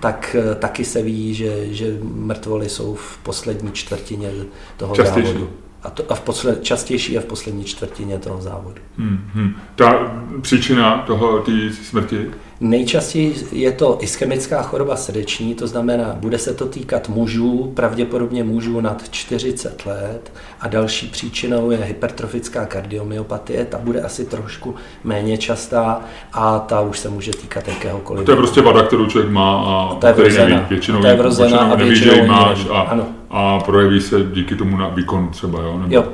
tak 0.00 0.36
eh, 0.38 0.54
taky 0.54 0.84
se 0.84 1.02
ví, 1.02 1.34
že, 1.34 1.74
že 1.74 1.98
mrtvoly 2.02 2.68
jsou 2.68 2.94
v 2.94 3.18
poslední 3.22 3.72
čtvrtině 3.72 4.30
toho 4.76 4.94
Častější. 4.94 5.26
závodu. 5.32 5.50
A, 5.86 5.90
to, 5.90 6.12
a 6.12 6.14
v 6.14 6.20
posled, 6.20 6.64
častější 6.64 7.12
je 7.12 7.20
v 7.20 7.24
poslední 7.24 7.64
čtvrtině 7.64 8.18
toho 8.18 8.40
závodu. 8.42 8.82
Hmm, 8.98 9.18
hmm. 9.34 9.54
Ta 9.74 10.12
příčina 10.42 11.04
toho, 11.06 11.38
té 11.38 11.52
smrti? 11.82 12.30
Nejčastěji 12.60 13.34
je 13.52 13.72
to 13.72 13.98
ischemická 14.00 14.62
choroba 14.62 14.96
srdeční, 14.96 15.54
to 15.54 15.66
znamená, 15.66 16.16
bude 16.20 16.38
se 16.38 16.54
to 16.54 16.66
týkat 16.66 17.08
mužů, 17.08 17.72
pravděpodobně 17.74 18.44
mužů 18.44 18.80
nad 18.80 19.10
40 19.10 19.86
let 19.86 20.32
a 20.60 20.68
další 20.68 21.06
příčinou 21.06 21.70
je 21.70 21.78
hypertrofická 21.78 22.66
kardiomyopatie, 22.66 23.64
ta 23.64 23.78
bude 23.78 24.00
asi 24.02 24.24
trošku 24.24 24.74
méně 25.04 25.38
častá 25.38 26.00
a 26.32 26.58
ta 26.58 26.80
už 26.80 26.98
se 26.98 27.08
může 27.08 27.30
týkat 27.30 27.68
jakéhokoliv. 27.68 28.26
To 28.26 28.32
je 28.32 28.36
prostě 28.36 28.60
vada, 28.60 28.82
kterou 28.82 29.06
člověk 29.06 29.32
má 29.32 29.56
a, 29.56 29.88
a 29.92 29.94
to 29.94 30.06
je 30.06 30.12
vrozená. 30.12 30.56
Neví, 30.56 30.66
většinou, 30.68 31.00
to 31.00 31.06
je 31.06 31.14
vrozená 31.14 31.58
a 31.58 31.74
většinou 31.74 32.26
máš 32.26 32.66
a, 32.70 32.80
ano. 32.80 33.06
A 33.30 33.60
projeví 33.60 34.00
se 34.00 34.16
díky 34.32 34.54
tomu 34.54 34.76
na 34.76 34.88
výkon 34.88 35.28
třeba. 35.28 35.60
Jo? 35.60 35.78
Nebo... 35.78 35.94
jo. 35.94 36.04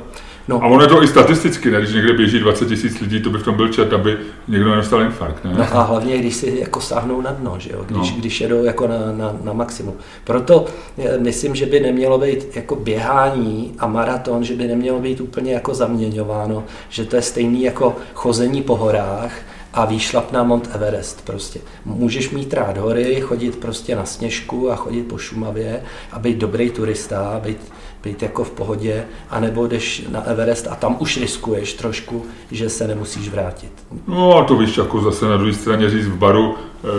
No. 0.48 0.62
A 0.62 0.66
ono 0.66 0.82
je 0.82 0.88
to 0.88 1.02
i 1.02 1.08
statisticky, 1.08 1.70
ne? 1.70 1.78
když 1.78 1.94
někde 1.94 2.12
běží 2.12 2.38
20 2.38 2.68
tisíc 2.68 3.00
lidí, 3.00 3.20
to 3.20 3.30
by 3.30 3.38
v 3.38 3.42
tom 3.42 3.54
byl 3.54 3.68
čet, 3.68 3.92
aby 3.92 4.18
někdo 4.48 4.70
nedostal 4.70 5.02
infarkt. 5.02 5.44
Ne? 5.44 5.54
No 5.58 5.64
a 5.72 5.82
hlavně, 5.82 6.18
když 6.18 6.34
si 6.34 6.58
jako 6.60 6.80
sáhnou 6.80 7.20
na 7.20 7.30
dno, 7.30 7.54
že 7.58 7.70
jo? 7.72 7.84
Když, 7.86 8.10
no. 8.10 8.16
když 8.18 8.40
jedou 8.40 8.64
jako 8.64 8.86
na, 8.86 9.12
na, 9.12 9.36
na 9.42 9.52
maximum. 9.52 9.94
Proto 10.24 10.66
eh, 10.98 11.18
myslím, 11.18 11.54
že 11.54 11.66
by 11.66 11.80
nemělo 11.80 12.18
být 12.18 12.56
jako 12.56 12.76
běhání 12.76 13.74
a 13.78 13.86
maraton, 13.86 14.44
že 14.44 14.54
by 14.54 14.66
nemělo 14.66 15.00
být 15.00 15.20
úplně 15.20 15.52
jako 15.52 15.74
zaměňováno, 15.74 16.64
že 16.88 17.04
to 17.04 17.16
je 17.16 17.22
stejný 17.22 17.62
jako 17.62 17.96
chození 18.14 18.62
po 18.62 18.76
horách, 18.76 19.32
a 19.72 19.84
výšlap 19.84 20.32
na 20.32 20.42
Mont 20.42 20.70
Everest 20.74 21.24
prostě. 21.24 21.60
Můžeš 21.84 22.30
mít 22.30 22.54
rád 22.54 22.76
hory, 22.76 23.20
chodit 23.20 23.56
prostě 23.56 23.96
na 23.96 24.04
sněžku 24.04 24.70
a 24.72 24.76
chodit 24.76 25.02
po 25.02 25.18
Šumavě 25.18 25.82
a 26.12 26.18
být 26.18 26.38
dobrý 26.38 26.70
turista, 26.70 27.40
být 27.44 27.72
být 28.04 28.22
jako 28.22 28.44
v 28.44 28.50
pohodě, 28.50 29.04
anebo 29.30 29.66
jdeš 29.66 30.04
na 30.08 30.22
Everest 30.22 30.66
a 30.70 30.74
tam 30.74 30.96
už 31.00 31.20
riskuješ 31.20 31.72
trošku, 31.72 32.24
že 32.50 32.68
se 32.68 32.86
nemusíš 32.86 33.28
vrátit. 33.28 33.72
No 34.08 34.36
a 34.36 34.44
to 34.44 34.56
víš, 34.56 34.78
jako 34.78 35.00
zase 35.00 35.28
na 35.28 35.36
druhé 35.36 35.52
straně 35.52 35.90
říct 35.90 36.06
v 36.06 36.16
baru, 36.16 36.54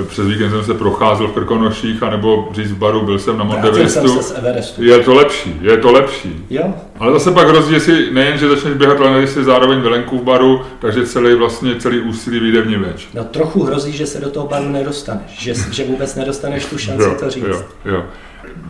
přes 0.08 0.28
víkend 0.28 0.50
jsem 0.50 0.64
se 0.64 0.74
procházel 0.74 1.28
v 1.28 1.32
Krkonoších, 1.32 2.04
anebo 2.04 2.50
říct 2.54 2.72
v 2.72 2.78
baru, 2.78 3.02
byl 3.02 3.20
jsem 3.20 3.38
na 3.38 3.44
Mount 3.44 3.66
Everestu. 3.66 4.22
Se 4.22 4.36
Everestu. 4.36 4.84
Je 4.84 5.00
to 5.00 5.14
lepší, 5.14 5.60
je 5.62 5.78
to 5.78 5.92
lepší. 5.92 6.46
Jo. 6.50 6.74
Ale 7.00 7.14
zase 7.14 7.32
pak 7.32 7.48
hrozí, 7.48 7.74
jestli 7.74 8.14
nejen, 8.14 8.38
že 8.38 8.50
začneš 8.50 8.74
běhat, 8.74 9.02
ale 9.02 9.22
jestli 9.22 9.44
zároveň 9.44 9.80
velenku 9.80 10.20
v 10.20 10.24
baru, 10.24 10.62
takže 10.80 11.06
celý 11.06 11.36
vlastně 11.36 11.76
celý 11.76 12.00
úsilí 12.00 12.40
vyjde 12.40 12.62
v 12.62 12.78
več. 12.78 13.08
No 13.14 13.24
trochu 13.24 13.64
hrozí, 13.64 13.92
že 13.92 14.06
se 14.06 14.22
do 14.22 14.30
toho 14.30 14.48
baru 14.48 14.70
nedostaneš, 14.70 15.40
že, 15.40 15.54
že 15.72 15.84
vůbec 15.84 16.16
nedostaneš 16.16 16.66
tu 16.66 16.78
šanci 16.78 17.04
jo, 17.04 17.16
to 17.20 17.30
říct. 17.30 17.44
Jo, 17.48 17.64
jo. 17.86 18.04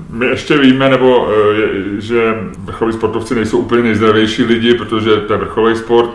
My 0.09 0.25
ještě 0.25 0.57
víme, 0.57 0.89
nebo 0.89 1.29
eh, 1.29 2.01
že 2.01 2.33
vrcholoví 2.57 2.97
sportovci 2.97 3.35
nejsou 3.35 3.57
úplně 3.57 3.83
nejzdravější 3.83 4.43
lidi, 4.43 4.73
protože 4.73 5.17
to 5.17 5.33
je 5.33 5.39
vrcholový 5.39 5.75
sport, 5.75 6.09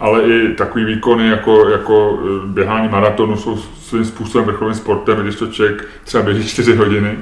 ale 0.00 0.22
i 0.22 0.54
takový 0.54 0.84
výkony 0.84 1.28
jako, 1.28 1.68
jako 1.68 2.18
eh, 2.20 2.46
běhání 2.46 2.88
maratonu 2.88 3.36
jsou 3.36 3.56
svým 3.56 4.04
způsobem 4.04 4.46
vrcholovým 4.46 4.78
sportem, 4.78 5.16
když 5.16 5.36
to 5.36 5.46
člověk 5.46 5.84
třeba 6.04 6.22
běží 6.22 6.48
4 6.48 6.76
hodiny, 6.76 7.18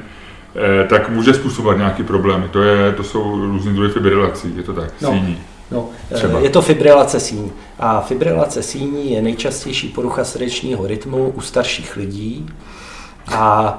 eh, 0.57 0.87
tak 0.89 1.09
může 1.09 1.35
způsobovat 1.35 1.79
nějaké 1.79 2.05
problémy. 2.05 2.49
To, 2.49 2.63
je, 2.63 2.93
to 2.93 3.05
jsou 3.05 3.41
různé 3.41 3.73
druhy 3.73 3.89
fibrilací, 3.89 4.53
je 4.57 4.63
to 4.63 4.73
tak, 4.73 4.93
no. 5.01 5.11
síní. 5.11 5.39
No, 5.71 5.89
Třeba. 6.15 6.41
je 6.41 6.51
to 6.51 6.63
fibrilace 6.63 7.21
síní. 7.21 7.53
A 7.79 8.01
fibrilace 8.01 8.63
síní 8.63 9.13
je 9.13 9.23
nejčastější 9.23 9.89
porucha 9.89 10.25
srdečního 10.25 10.87
rytmu 10.87 11.33
u 11.37 11.41
starších 11.41 11.97
lidí. 11.97 12.47
A 13.27 13.79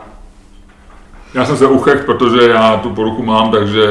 já 1.34 1.46
jsem 1.46 1.58
se 1.58 1.68
uchech, 1.68 2.04
protože 2.06 2.50
já 2.50 2.78
tu 2.78 2.90
poruchu 2.90 3.24
mám, 3.24 3.52
takže 3.52 3.82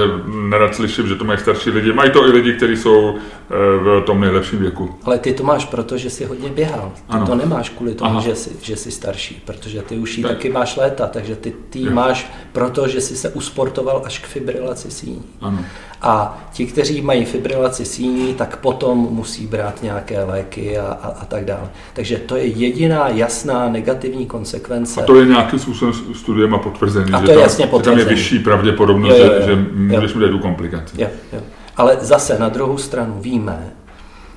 nerad 0.48 0.74
slyším, 0.74 1.08
že 1.08 1.14
to 1.14 1.24
mají 1.24 1.38
starší 1.38 1.70
lidi. 1.70 1.92
Mají 1.92 2.10
to 2.10 2.26
i 2.26 2.30
lidi, 2.30 2.52
kteří 2.52 2.76
jsou 2.76 3.14
eh, 3.14 3.54
v 3.80 4.02
tom 4.06 4.20
nejlepším 4.20 4.58
věku. 4.58 4.94
Ale 5.04 5.18
ty 5.18 5.32
to 5.32 5.44
máš 5.44 5.64
proto, 5.64 5.98
že 5.98 6.10
jsi 6.10 6.24
hodně 6.24 6.48
běhal. 6.48 6.92
Ty 6.94 7.02
ano. 7.08 7.26
to 7.26 7.34
nemáš 7.34 7.68
kvůli 7.70 7.94
tomu, 7.94 8.20
že 8.20 8.34
jsi, 8.34 8.50
že 8.62 8.76
jsi 8.76 8.90
starší, 8.90 9.42
protože 9.44 9.82
ty 9.82 9.96
už 9.96 10.16
jí 10.16 10.22
tak. 10.22 10.32
taky 10.32 10.48
máš 10.48 10.76
léta, 10.76 11.06
takže 11.06 11.36
ty, 11.36 11.54
ty 11.70 11.90
máš 11.90 12.30
proto, 12.52 12.88
že 12.88 13.00
jsi 13.00 13.16
se 13.16 13.28
usportoval 13.28 14.02
až 14.04 14.18
k 14.18 14.26
fibrilaci 14.26 14.90
síní. 14.90 15.22
Ano. 15.40 15.58
A 16.02 16.38
ti, 16.52 16.66
kteří 16.66 17.02
mají 17.02 17.24
fibrilaci 17.24 17.84
síní, 17.84 18.34
tak 18.34 18.56
potom 18.56 18.98
musí 18.98 19.46
brát 19.46 19.82
nějaké 19.82 20.24
léky 20.24 20.78
a, 20.78 20.86
a, 20.86 21.08
a 21.08 21.24
tak 21.24 21.44
dále. 21.44 21.70
Takže 21.92 22.16
to 22.16 22.36
je 22.36 22.46
jediná 22.46 23.08
jasná 23.08 23.68
negativní 23.68 24.26
konsekvence. 24.26 25.02
A 25.02 25.04
to 25.04 25.20
je 25.20 25.26
nějakým 25.26 25.58
způsobem 25.58 25.94
studiem 26.14 26.54
a 26.54 26.58
potvrzený, 26.58 27.12
a 27.12 27.20
to 27.26 27.32
že, 27.32 27.38
je 27.38 27.42
jasně 27.42 27.66
tam, 27.66 27.82
tam 27.82 27.98
je 27.98 28.04
vyšší 28.04 28.38
pravděpodobnost, 28.38 29.18
jo, 29.18 29.24
jo, 29.24 29.32
jo, 29.32 29.40
že, 29.40 29.46
že 29.46 29.56
můžeš 29.74 30.14
mít 30.14 30.30
tu 30.30 30.38
komplikaci. 30.38 31.02
Jo, 31.02 31.08
jo. 31.32 31.40
Ale 31.76 31.96
zase 32.00 32.38
na 32.38 32.48
druhou 32.48 32.78
stranu 32.78 33.20
víme, 33.20 33.72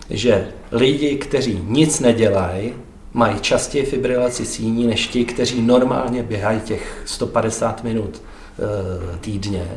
že 0.09 0.47
lidi, 0.71 1.15
kteří 1.15 1.61
nic 1.67 1.99
nedělají, 1.99 2.73
mají 3.13 3.39
častěji 3.39 3.85
fibrilaci 3.85 4.45
síní 4.45 4.87
než 4.87 5.07
ti, 5.07 5.25
kteří 5.25 5.61
normálně 5.61 6.23
běhají 6.23 6.61
těch 6.61 7.01
150 7.05 7.83
minut 7.83 8.21
e, 8.21 9.17
týdně 9.17 9.67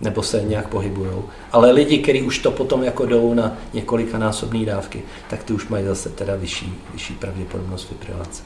nebo 0.00 0.22
se 0.22 0.42
nějak 0.42 0.68
pohybují. 0.68 1.10
Ale 1.52 1.70
lidi, 1.70 1.98
kteří 1.98 2.22
už 2.22 2.38
to 2.38 2.50
potom 2.50 2.82
jako 2.82 3.06
jdou 3.06 3.34
na 3.34 3.56
několika 3.72 4.18
násobné 4.18 4.66
dávky, 4.66 5.02
tak 5.30 5.44
ty 5.44 5.52
už 5.52 5.68
mají 5.68 5.84
zase 5.84 6.08
teda 6.08 6.36
vyšší, 6.36 6.74
vyšší 6.92 7.14
pravděpodobnost 7.14 7.88
fibrilace. 7.88 8.42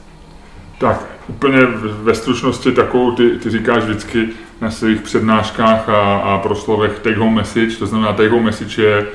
Tak, 0.77 1.05
úplně 1.27 1.59
ve 1.81 2.15
stručnosti 2.15 2.71
takovou, 2.71 3.11
ty, 3.11 3.29
ty 3.29 3.49
říkáš 3.49 3.83
vždycky 3.83 4.29
na 4.61 4.71
svých 4.71 5.01
přednáškách 5.01 5.89
a, 5.89 6.17
a 6.17 6.37
proslovech 6.37 6.99
take 6.99 7.17
home 7.17 7.35
message, 7.35 7.75
to 7.75 7.85
znamená 7.85 8.13
take 8.13 8.29
home 8.29 8.43
message 8.43 8.81
je 8.81 8.97
e, 8.97 9.07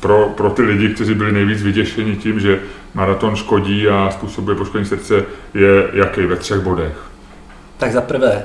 pro, 0.00 0.28
pro 0.36 0.50
ty 0.50 0.62
lidi, 0.62 0.94
kteří 0.94 1.14
byli 1.14 1.32
nejvíc 1.32 1.62
vyděšeni 1.62 2.16
tím, 2.16 2.40
že 2.40 2.60
maraton 2.94 3.36
škodí 3.36 3.88
a 3.88 4.10
způsobuje 4.10 4.56
poškození 4.56 4.86
srdce, 4.86 5.24
je 5.54 5.90
jaký 5.92 6.20
ve 6.20 6.36
třech 6.36 6.60
bodech? 6.60 7.10
Tak 7.78 7.92
za 7.92 8.00
prvé, 8.00 8.42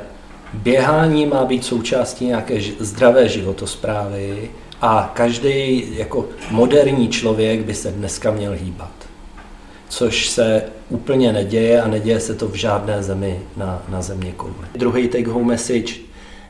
běhání 0.54 1.26
má 1.26 1.46
být 1.46 1.65
součástí 1.65 2.26
nějaké 2.26 2.60
zdravé 2.80 3.30
životosprávy 3.30 4.50
a 4.82 5.12
každý 5.13 5.88
jako 5.98 6.26
moderní 6.52 7.10
člověk 7.10 7.62
by 7.62 7.74
se 7.74 7.91
dneska 7.91 8.32
měl 8.32 8.52
hýbat. 8.52 9.05
Což 9.95 10.29
se 10.29 10.63
úplně 10.89 11.34
neděje 11.34 11.81
a 11.81 11.88
neděje 11.88 12.19
se 12.19 12.36
to 12.36 12.47
v 12.47 12.55
žádné 12.55 13.03
zemi 13.03 13.41
na, 13.58 13.84
na 13.89 14.01
země 14.01 14.31
koule. 14.31 14.67
Druhý 14.75 15.08
take 15.08 15.27
home 15.27 15.47
message, 15.47 15.93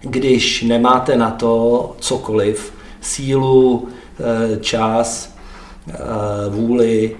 když 0.01 0.63
nemáte 0.63 1.17
na 1.17 1.31
to 1.31 1.95
cokoliv, 1.99 2.73
sílu, 3.01 3.87
eh, 4.19 4.57
čas, 4.59 5.35
eh, 5.89 5.95
vůli, 6.49 7.15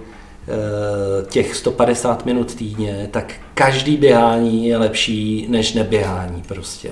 Eh, 0.48 1.26
těch 1.26 1.56
150 1.56 2.26
minut 2.26 2.56
týdně, 2.56 3.08
tak 3.12 3.34
každý 3.54 3.98
běhání 3.98 4.68
je 4.68 4.78
lepší 4.78 5.46
než 5.50 5.74
neběhání 5.74 6.42
prostě. 6.48 6.92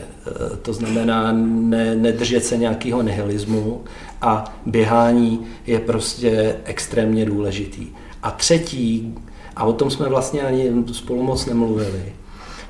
To 0.62 0.74
znamená 0.74 1.32
ne, 1.32 1.96
nedržet 1.96 2.46
se 2.46 2.58
nějakého 2.58 3.02
nihilismu 3.02 3.82
a 4.22 4.56
běhání 4.66 5.46
je 5.68 5.80
prostě 5.80 6.56
extrémně 6.66 7.26
důležitý. 7.26 7.88
A 8.24 8.32
třetí, 8.32 9.16
a 9.56 9.64
o 9.64 9.74
tom 9.74 9.92
jsme 9.92 10.10
vlastně 10.10 10.42
ani 10.42 10.72
spolu 10.92 11.24
moc 11.24 11.46
nemluvili, 11.46 12.14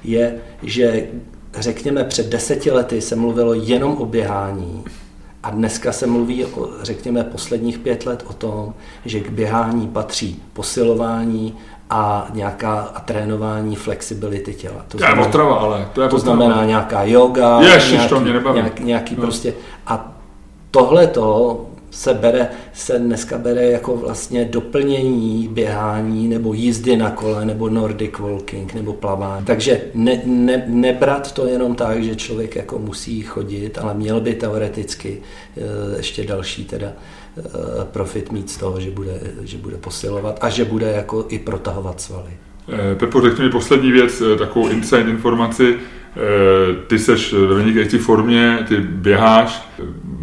je, 0.04 0.36
že 0.64 1.08
řekněme 1.56 2.04
před 2.04 2.30
deseti 2.30 2.72
lety 2.72 3.02
se 3.02 3.16
mluvilo 3.16 3.54
jenom 3.54 3.98
o 3.98 4.06
běhání 4.06 4.84
a 5.44 5.50
dneska 5.50 5.92
se 5.92 6.08
mluví, 6.08 6.46
o, 6.46 6.70
řekněme, 6.82 7.24
posledních 7.24 7.80
pět 7.80 8.06
let 8.06 8.24
o 8.30 8.34
tom, 8.34 8.74
že 9.06 9.20
k 9.20 9.30
běhání 9.30 9.88
patří 9.88 10.44
posilování 10.54 11.58
a 11.90 12.28
nějaká 12.34 12.80
a 12.80 13.00
trénování 13.00 13.76
flexibility 13.76 14.54
těla. 14.54 14.86
To, 14.88 14.92
to 14.92 14.98
znamená, 14.98 15.22
je 15.22 15.26
potrava, 15.26 15.56
ale 15.56 15.90
to 15.94 16.02
je 16.02 16.10
To 16.10 16.20
znamená 16.20 16.66
nějaká 16.66 17.04
yoga, 17.04 17.62
Ježiš, 17.62 17.92
nějaký, 17.92 18.10
to 18.10 18.20
mě 18.20 18.34
nějak, 18.54 18.80
nějaký 18.80 19.16
no. 19.16 19.22
prostě. 19.22 19.54
A 19.88 20.12
tohle 20.72 21.08
to 21.08 21.60
se 21.94 22.14
bere, 22.14 22.48
se 22.74 23.00
dneska 23.00 23.38
bere 23.38 23.64
jako 23.64 23.98
vlastně 23.98 24.46
doplnění 24.46 25.48
běhání 25.52 26.28
nebo 26.28 26.54
jízdy 26.54 26.98
na 26.98 27.10
kole 27.10 27.46
nebo 27.46 27.70
Nordic 27.70 28.20
walking 28.20 28.74
nebo 28.74 28.94
plavání. 28.94 29.46
Takže 29.46 29.82
ne, 29.94 30.22
ne, 30.26 30.64
nebrat 30.68 31.32
to 31.32 31.48
jenom 31.48 31.76
tak, 31.76 32.04
že 32.04 32.16
člověk 32.16 32.56
jako 32.56 32.80
musí 32.80 33.22
chodit, 33.22 33.78
ale 33.78 33.94
měl 33.94 34.22
by 34.22 34.34
teoreticky 34.34 35.22
eh, 35.58 35.62
ještě 35.98 36.24
další 36.24 36.66
teda 36.66 36.88
eh, 37.38 37.42
profit 37.92 38.32
mít 38.32 38.50
z 38.50 38.58
toho, 38.58 38.80
že 38.80 38.92
bude, 38.92 39.20
že 39.42 39.58
bude 39.58 39.78
posilovat 39.78 40.38
a 40.42 40.50
že 40.50 40.66
bude 40.66 40.92
jako 40.92 41.26
i 41.30 41.40
protahovat 41.40 42.02
svaly. 42.02 42.32
Eh, 42.70 42.96
Pepo, 42.96 43.22
řekni 43.22 43.44
mi 43.44 43.52
poslední 43.52 43.92
věc, 43.92 44.24
takovou 44.38 44.68
inside 44.68 45.10
informaci. 45.10 45.76
Ty 46.88 47.00
seš 47.00 47.34
ve 47.34 47.56
vynikající 47.56 47.98
formě, 47.98 48.60
ty 48.68 48.78
běháš, 48.78 49.70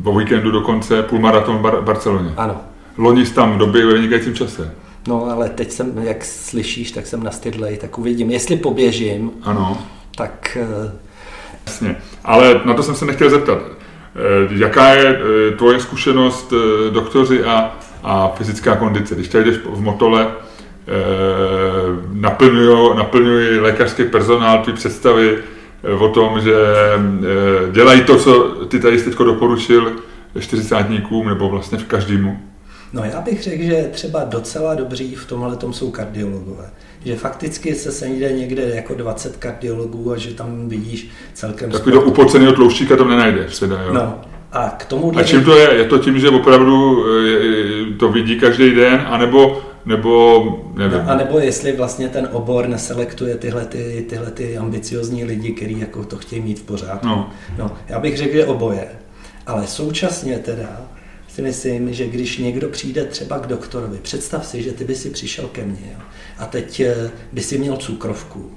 po 0.02 0.18
víkendu 0.18 0.50
dokonce 0.50 1.02
půlmaraton 1.02 1.56
v 1.56 1.60
Bar- 1.60 1.82
Barceloně. 1.82 2.32
Ano. 2.36 2.60
Loni 2.98 3.26
jsi 3.26 3.34
tam 3.34 3.58
doby 3.58 3.86
ve 3.86 3.92
vynikajícím 3.94 4.34
čase. 4.34 4.74
No 5.08 5.24
ale 5.24 5.48
teď 5.48 5.70
jsem, 5.72 5.98
jak 5.98 6.24
slyšíš, 6.24 6.92
tak 6.92 7.06
jsem 7.06 7.22
nastydlej, 7.22 7.76
tak 7.76 7.98
uvidím. 7.98 8.30
Jestli 8.30 8.56
poběžím, 8.56 9.30
ano. 9.42 9.78
tak... 10.16 10.58
Eh, 10.60 10.92
Jasně, 11.66 11.96
ale 12.24 12.60
na 12.64 12.74
to 12.74 12.82
jsem 12.82 12.94
se 12.94 13.04
nechtěl 13.04 13.30
zeptat. 13.30 13.58
Eh, 13.58 14.48
jaká 14.50 14.88
je 14.88 15.20
eh, 15.48 15.56
tvoje 15.56 15.80
zkušenost 15.80 16.52
doktoři 16.92 17.44
a, 17.44 17.76
a 18.02 18.28
fyzická 18.28 18.76
kondice? 18.76 19.14
Když 19.14 19.28
tady 19.28 19.44
jdeš 19.44 19.56
v 19.64 19.80
motole, 19.80 20.28
naplňují, 22.12 22.96
naplňují 22.96 23.58
lékařský 23.58 24.04
personál 24.04 24.62
ty 24.64 24.72
představy 24.72 25.38
o 25.98 26.08
tom, 26.08 26.40
že 26.40 26.54
dělají 27.72 28.04
to, 28.04 28.16
co 28.18 28.48
ty 28.68 28.80
tady 28.80 29.02
teď 29.02 29.18
doporučil 29.18 29.92
čtyřicátníkům 30.38 31.28
nebo 31.28 31.48
vlastně 31.48 31.78
v 31.78 31.84
každému? 31.84 32.40
No 32.92 33.04
já 33.04 33.20
bych 33.20 33.42
řekl, 33.42 33.62
že 33.62 33.88
třeba 33.92 34.24
docela 34.24 34.74
dobří 34.74 35.14
v 35.14 35.26
tomhle 35.26 35.56
tom 35.56 35.72
jsou 35.72 35.90
kardiologové. 35.90 36.70
Že 37.04 37.16
fakticky 37.16 37.74
se 37.74 37.92
sejde 37.92 38.32
někde 38.32 38.62
jako 38.62 38.94
20 38.94 39.36
kardiologů 39.36 40.12
a 40.12 40.16
že 40.16 40.34
tam 40.34 40.68
vidíš 40.68 41.08
celkem... 41.34 41.70
Takový 41.70 41.92
do 41.92 42.00
upoceného 42.00 42.52
tlouštíka 42.52 42.96
tam 42.96 43.08
nenajdeš, 43.08 43.58
teda, 43.58 43.82
jo? 43.82 43.92
No, 43.92 44.20
a 44.52 44.68
k 44.68 44.84
tomu... 44.84 45.18
A 45.18 45.22
čím 45.22 45.44
to 45.44 45.56
je? 45.56 45.74
Je 45.74 45.84
to 45.84 45.98
tím, 45.98 46.18
že 46.18 46.28
opravdu 46.28 47.04
eh, 47.06 47.94
to 47.98 48.08
vidí 48.08 48.40
každý 48.40 48.74
den, 48.74 49.06
anebo 49.06 49.62
nebo 49.84 50.72
nevím. 50.74 51.00
A 51.06 51.16
nebo 51.16 51.38
jestli 51.38 51.72
vlastně 51.72 52.08
ten 52.08 52.28
obor 52.32 52.68
neselektuje 52.68 53.36
tyhle, 53.36 53.64
ty, 53.64 54.06
tyhle 54.08 54.30
ty 54.30 54.56
ambiciozní 54.58 55.24
lidi, 55.24 55.52
kteří 55.52 55.80
jako 55.80 56.04
to 56.04 56.16
chtějí 56.16 56.42
mít 56.42 56.58
v 56.58 56.62
pořádku. 56.62 57.06
No. 57.06 57.30
no. 57.58 57.76
Já 57.88 58.00
bych 58.00 58.16
řekl, 58.16 58.32
že 58.32 58.46
oboje. 58.46 58.88
Ale 59.46 59.66
současně 59.66 60.38
teda 60.38 60.90
si 61.28 61.42
myslím, 61.42 61.94
že 61.94 62.06
když 62.06 62.38
někdo 62.38 62.68
přijde 62.68 63.04
třeba 63.04 63.38
k 63.38 63.46
doktorovi, 63.46 63.98
představ 63.98 64.46
si, 64.46 64.62
že 64.62 64.72
ty 64.72 64.84
by 64.84 64.94
si 64.94 65.10
přišel 65.10 65.48
ke 65.48 65.64
mně 65.64 65.92
jo, 65.92 66.00
a 66.38 66.46
teď 66.46 66.80
eh, 66.80 67.10
by 67.32 67.40
si 67.40 67.58
měl 67.58 67.76
cukrovku 67.76 68.50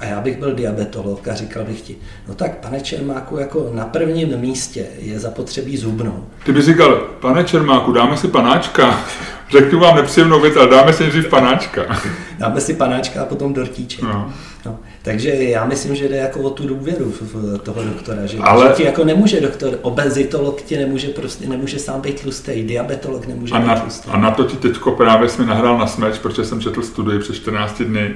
a 0.00 0.04
já 0.04 0.20
bych 0.20 0.38
byl 0.38 0.54
diabetolog 0.54 1.28
a 1.28 1.34
říkal 1.34 1.64
bych 1.64 1.80
ti, 1.80 1.96
no 2.28 2.34
tak 2.34 2.58
pane 2.58 2.80
Čermáku, 2.80 3.36
jako 3.36 3.70
na 3.72 3.84
prvním 3.84 4.38
místě 4.38 4.86
je 4.98 5.18
zapotřebí 5.18 5.76
zubnou. 5.76 6.24
Ty 6.44 6.52
bys 6.52 6.64
říkal, 6.64 6.96
pane 7.20 7.44
Čermáku, 7.44 7.92
dáme 7.92 8.16
si 8.16 8.28
panáčka. 8.28 9.00
Řeknu 9.50 9.80
vám 9.80 9.96
nepříjemnou 9.96 10.40
věc, 10.40 10.56
ale 10.56 10.68
dáme 10.68 10.92
si 10.92 11.02
nejdřív 11.02 11.28
panáčka. 11.28 11.82
dáme 12.38 12.60
si 12.60 12.74
panáčka 12.74 13.22
a 13.22 13.24
potom 13.24 13.52
dortíček. 13.54 14.02
No. 14.02 14.32
No, 14.66 14.78
takže 15.02 15.30
já 15.30 15.64
myslím, 15.64 15.94
že 15.94 16.08
jde 16.08 16.16
jako 16.16 16.40
o 16.40 16.50
tu 16.50 16.68
důvěru 16.68 17.12
v 17.20 17.58
toho 17.58 17.84
doktora, 17.84 18.26
že, 18.26 18.38
Ale... 18.38 18.68
že 18.68 18.72
ti 18.74 18.84
jako 18.84 19.04
nemůže 19.04 19.40
doktor, 19.40 19.78
obezitolog 19.82 20.62
ti 20.62 20.76
nemůže 20.76 21.08
prostě, 21.08 21.48
nemůže 21.48 21.78
sám 21.78 22.00
být 22.00 22.20
tlustý, 22.20 22.62
diabetolog 22.62 23.26
nemůže 23.26 23.54
a 23.54 23.58
být 23.58 23.66
na, 23.66 23.80
tlustý. 23.80 24.10
A 24.10 24.18
na 24.18 24.30
to 24.30 24.44
ti 24.44 24.56
teďko 24.56 24.92
právě 24.92 25.28
jsme 25.28 25.46
nahrál 25.46 25.78
na 25.78 25.86
smeč, 25.86 26.18
protože 26.18 26.44
jsem 26.44 26.60
četl 26.60 26.82
studii 26.82 27.18
před 27.18 27.34
14 27.34 27.82
dny, 27.82 28.14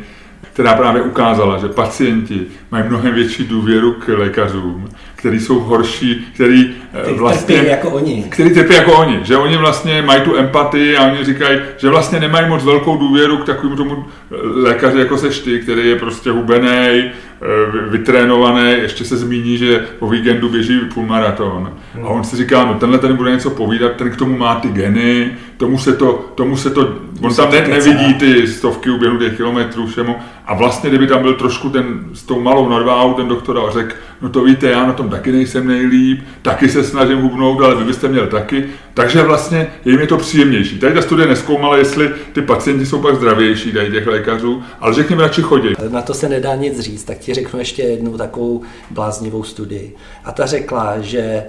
která 0.54 0.74
právě 0.74 1.02
ukázala, 1.02 1.58
že 1.58 1.68
pacienti 1.68 2.40
mají 2.70 2.84
mnohem 2.88 3.14
větší 3.14 3.44
důvěru 3.44 3.92
k 3.92 4.08
lékařům, 4.08 4.88
který 5.16 5.40
jsou 5.40 5.60
horší, 5.60 6.26
který 6.34 6.74
eh, 6.92 7.12
vlastně... 7.12 7.54
Trpí 7.56 7.70
jako 7.70 7.90
oni. 7.90 8.26
Který 8.28 8.50
trpí 8.50 8.74
jako 8.74 8.92
oni, 8.92 9.20
že 9.22 9.36
oni 9.36 9.56
vlastně 9.56 10.02
mají 10.02 10.22
tu 10.22 10.36
empatii 10.36 10.96
a 10.96 11.06
oni 11.06 11.24
říkají, 11.24 11.58
že 11.76 11.88
vlastně 11.88 12.20
nemají 12.20 12.48
moc 12.48 12.64
velkou 12.64 12.96
důvěru 12.96 13.36
k 13.36 13.46
takovému 13.46 13.76
tomu 13.76 14.04
lékaři 14.54 14.98
jako 14.98 15.18
seš 15.18 15.38
ty, 15.38 15.58
který 15.58 15.88
je 15.88 15.96
prostě 15.96 16.30
hubený, 16.30 17.10
Eh, 17.44 17.90
vytrénovaný, 17.90 18.70
ještě 18.70 19.04
se 19.04 19.16
zmíní, 19.16 19.58
že 19.58 19.84
po 19.98 20.08
víkendu 20.08 20.48
běží 20.48 20.80
půlmaraton. 20.94 21.72
A 22.02 22.06
on 22.06 22.24
si 22.24 22.36
říká, 22.36 22.64
no 22.64 22.74
tenhle 22.74 22.98
ten 22.98 23.16
bude 23.16 23.30
něco 23.30 23.50
povídat, 23.50 23.96
ten 23.96 24.10
k 24.10 24.16
tomu 24.16 24.38
má 24.38 24.54
ty 24.54 24.68
geny, 24.68 25.32
tomu 25.56 25.78
se 25.78 25.92
to, 25.92 26.32
tomu 26.34 26.56
se 26.56 26.70
to, 26.70 26.94
on 27.22 27.34
tam 27.34 27.50
ne, 27.50 27.68
nevidí 27.68 28.14
ty 28.14 28.46
stovky 28.46 28.90
uběhlých 28.90 29.36
kilometrů 29.36 29.86
všemu. 29.86 30.16
A 30.46 30.54
vlastně, 30.54 30.90
kdyby 30.90 31.06
tam 31.06 31.22
byl 31.22 31.34
trošku 31.34 31.70
ten 31.70 32.04
s 32.12 32.22
tou 32.22 32.40
malou 32.40 32.68
nadváhou 32.68 33.14
ten 33.14 33.28
doktor 33.28 33.58
a 33.58 33.72
řekl, 33.72 33.94
no 34.22 34.28
to 34.28 34.44
víte, 34.44 34.70
já 34.70 34.86
na 34.86 34.92
tom 34.92 35.08
taky 35.08 35.32
nejsem 35.32 35.66
nejlíp, 35.66 36.24
taky 36.42 36.68
se 36.68 36.84
snažím 36.84 37.18
hubnout, 37.18 37.60
ale 37.60 37.74
vy 37.74 37.84
byste 37.84 38.08
měl 38.08 38.26
taky. 38.26 38.64
Takže 38.94 39.22
vlastně 39.22 39.72
jim 39.84 40.00
je 40.00 40.06
to 40.06 40.16
příjemnější. 40.16 40.78
Tady 40.78 40.94
ta 40.94 41.02
studie 41.02 41.28
neskoumala, 41.28 41.76
jestli 41.76 42.10
ty 42.32 42.42
pacienti 42.42 42.86
jsou 42.86 43.02
pak 43.02 43.14
zdravější, 43.14 43.72
tady 43.72 43.90
těch 43.90 44.06
lékařů, 44.06 44.62
ale 44.80 44.94
řekněme, 44.94 45.22
radši 45.22 45.42
chodí. 45.42 45.68
Na 45.88 46.02
to 46.02 46.14
se 46.14 46.28
nedá 46.28 46.54
nic 46.54 46.80
říct, 46.80 47.04
tak 47.04 47.18
ti 47.18 47.34
řeknu 47.34 47.58
ještě 47.58 47.82
jednu 47.82 48.18
takovou 48.18 48.62
bláznivou 48.90 49.42
studii. 49.42 49.96
A 50.24 50.32
ta 50.32 50.46
řekla, 50.46 51.00
že 51.00 51.44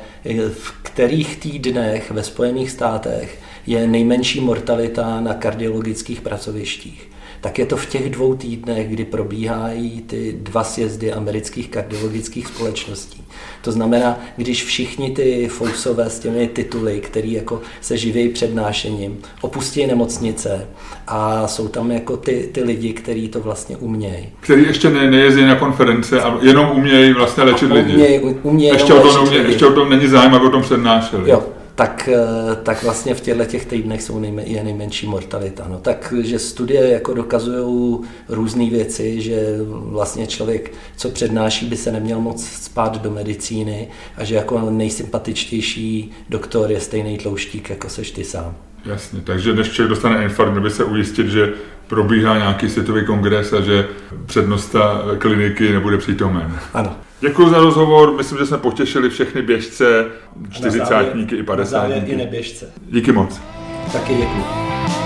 v 0.53 0.73
kterých 0.81 1.37
týdnech 1.37 2.11
ve 2.11 2.23
Spojených 2.23 2.71
státech 2.71 3.39
je 3.67 3.87
nejmenší 3.87 4.39
mortalita 4.41 5.19
na 5.21 5.33
kardiologických 5.33 6.21
pracovištích. 6.21 7.14
Tak 7.45 7.59
je 7.59 7.65
to 7.65 7.77
v 7.77 7.85
těch 7.85 8.09
dvou 8.09 8.35
týdnech, 8.35 8.87
kdy 8.89 9.05
probíhají 9.05 10.01
ty 10.01 10.35
dva 10.41 10.63
sjezdy 10.63 11.13
amerických 11.13 11.69
kardiologických 11.69 12.47
společností. 12.47 13.23
To 13.61 13.71
znamená, 13.71 14.19
když 14.35 14.63
všichni 14.63 15.11
ty 15.11 15.47
fousové 15.47 16.09
s 16.09 16.19
těmi 16.19 16.47
tituly, 16.47 16.99
který 16.99 17.33
jako 17.33 17.61
se 17.81 17.97
živějí 17.97 18.29
přednášením, 18.29 19.17
opustí 19.41 19.87
nemocnice 19.87 20.67
a 21.07 21.47
jsou 21.47 21.67
tam 21.67 21.91
jako 21.91 22.17
ty, 22.17 22.49
ty 22.51 22.63
lidi, 22.63 22.93
kteří 22.93 23.27
to 23.27 23.39
vlastně 23.39 23.77
umějí. 23.77 24.29
Který 24.39 24.63
ještě 24.63 24.89
ne, 24.89 25.11
nejezdí 25.11 25.45
na 25.45 25.55
konference 25.55 26.21
a 26.21 26.37
jenom 26.41 26.71
umějí 26.71 27.13
vlastně 27.13 27.43
léčit 27.43 27.71
lidi. 27.71 27.93
Umějí, 27.93 28.19
umějí 28.19 28.73
ještě, 28.73 28.93
o 28.93 29.01
tom, 29.01 29.27
umě, 29.27 29.37
ještě 29.37 29.65
o 29.65 29.73
tom 29.73 29.89
není 29.89 30.07
zájem, 30.07 30.33
aby 30.33 30.45
o 30.45 30.49
tom 30.49 30.61
přednášeli. 30.61 31.29
Jo, 31.29 31.43
tak, 31.75 32.09
eh, 32.13 32.55
tak 32.63 32.83
vlastně 32.83 33.15
v 33.15 33.21
těchto 33.21 33.45
těch 33.45 33.65
týdnech 33.65 34.01
jsou 34.01 34.19
nejme, 34.19 34.43
je 34.43 34.63
nejmenší 34.63 35.07
mortalita. 35.07 35.65
No, 35.69 35.79
takže 35.79 36.39
studie 36.39 36.89
jako 36.89 37.13
dokazují 37.13 37.99
různé 38.29 38.69
věci, 38.69 39.21
že 39.21 39.57
vlastně 39.69 40.27
člověk, 40.27 40.73
co 40.97 41.09
přednáší, 41.09 41.65
by 41.65 41.77
se 41.77 41.91
neměl 41.91 42.21
moc 42.21 42.45
spát 42.45 43.01
do 43.01 43.11
medicíny 43.11 43.87
a 44.17 44.23
že 44.23 44.35
jako 44.35 44.71
nejsympatičtější 44.71 46.11
doktor 46.29 46.71
je 46.71 46.79
stejný 46.79 47.17
tlouštík, 47.17 47.69
jako 47.69 47.89
seš 47.89 48.11
ty 48.11 48.23
sám. 48.23 48.55
Jasně, 48.85 49.21
takže 49.21 49.53
než 49.53 49.69
člověk 49.69 49.89
dostane 49.89 50.23
infarkt, 50.23 50.51
měl 50.51 50.63
by 50.63 50.71
se 50.71 50.83
ujistit, 50.83 51.27
že 51.27 51.53
probíhá 51.87 52.37
nějaký 52.37 52.69
světový 52.69 53.05
kongres 53.05 53.53
a 53.53 53.61
že 53.61 53.87
přednosta 54.25 55.01
kliniky 55.17 55.73
nebude 55.73 55.97
přítomen. 55.97 56.59
Ano. 56.73 56.95
Děkuji 57.19 57.49
za 57.49 57.57
rozhovor, 57.57 58.13
myslím, 58.17 58.37
že 58.37 58.45
jsme 58.45 58.57
potěšili 58.57 59.09
všechny 59.09 59.41
běžce, 59.41 60.05
čtyřicátníky 60.49 61.35
i 61.35 61.43
padesátníky. 61.43 62.11
i 62.11 62.15
neběžce. 62.15 62.71
Díky 62.89 63.11
moc. 63.11 63.41
Taky 63.93 64.13
děkuji. 64.15 65.04